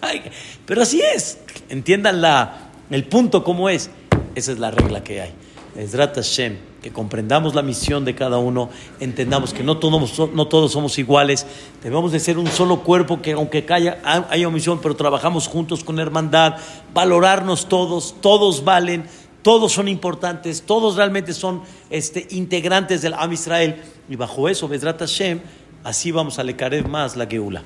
[0.66, 1.38] pero así es.
[1.68, 3.90] Entiendan la, el punto como es.
[4.34, 5.32] Esa es la regla que hay.
[5.76, 8.68] Es Hashem, que comprendamos la misión de cada uno,
[9.00, 11.46] entendamos que no todos, no todos somos iguales,
[11.82, 15.98] debemos de ser un solo cuerpo que aunque haya, haya omisión, pero trabajamos juntos con
[15.98, 16.56] hermandad,
[16.92, 19.06] valorarnos todos, todos valen,
[19.42, 24.98] todos son importantes, todos realmente son este, integrantes del Am Israel, y bajo eso, Vedrat
[24.98, 25.40] Hashem,
[25.84, 27.62] Así vamos a lecarer más la Geula.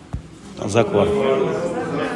[0.55, 2.07] ¿Estamos de acuerdo?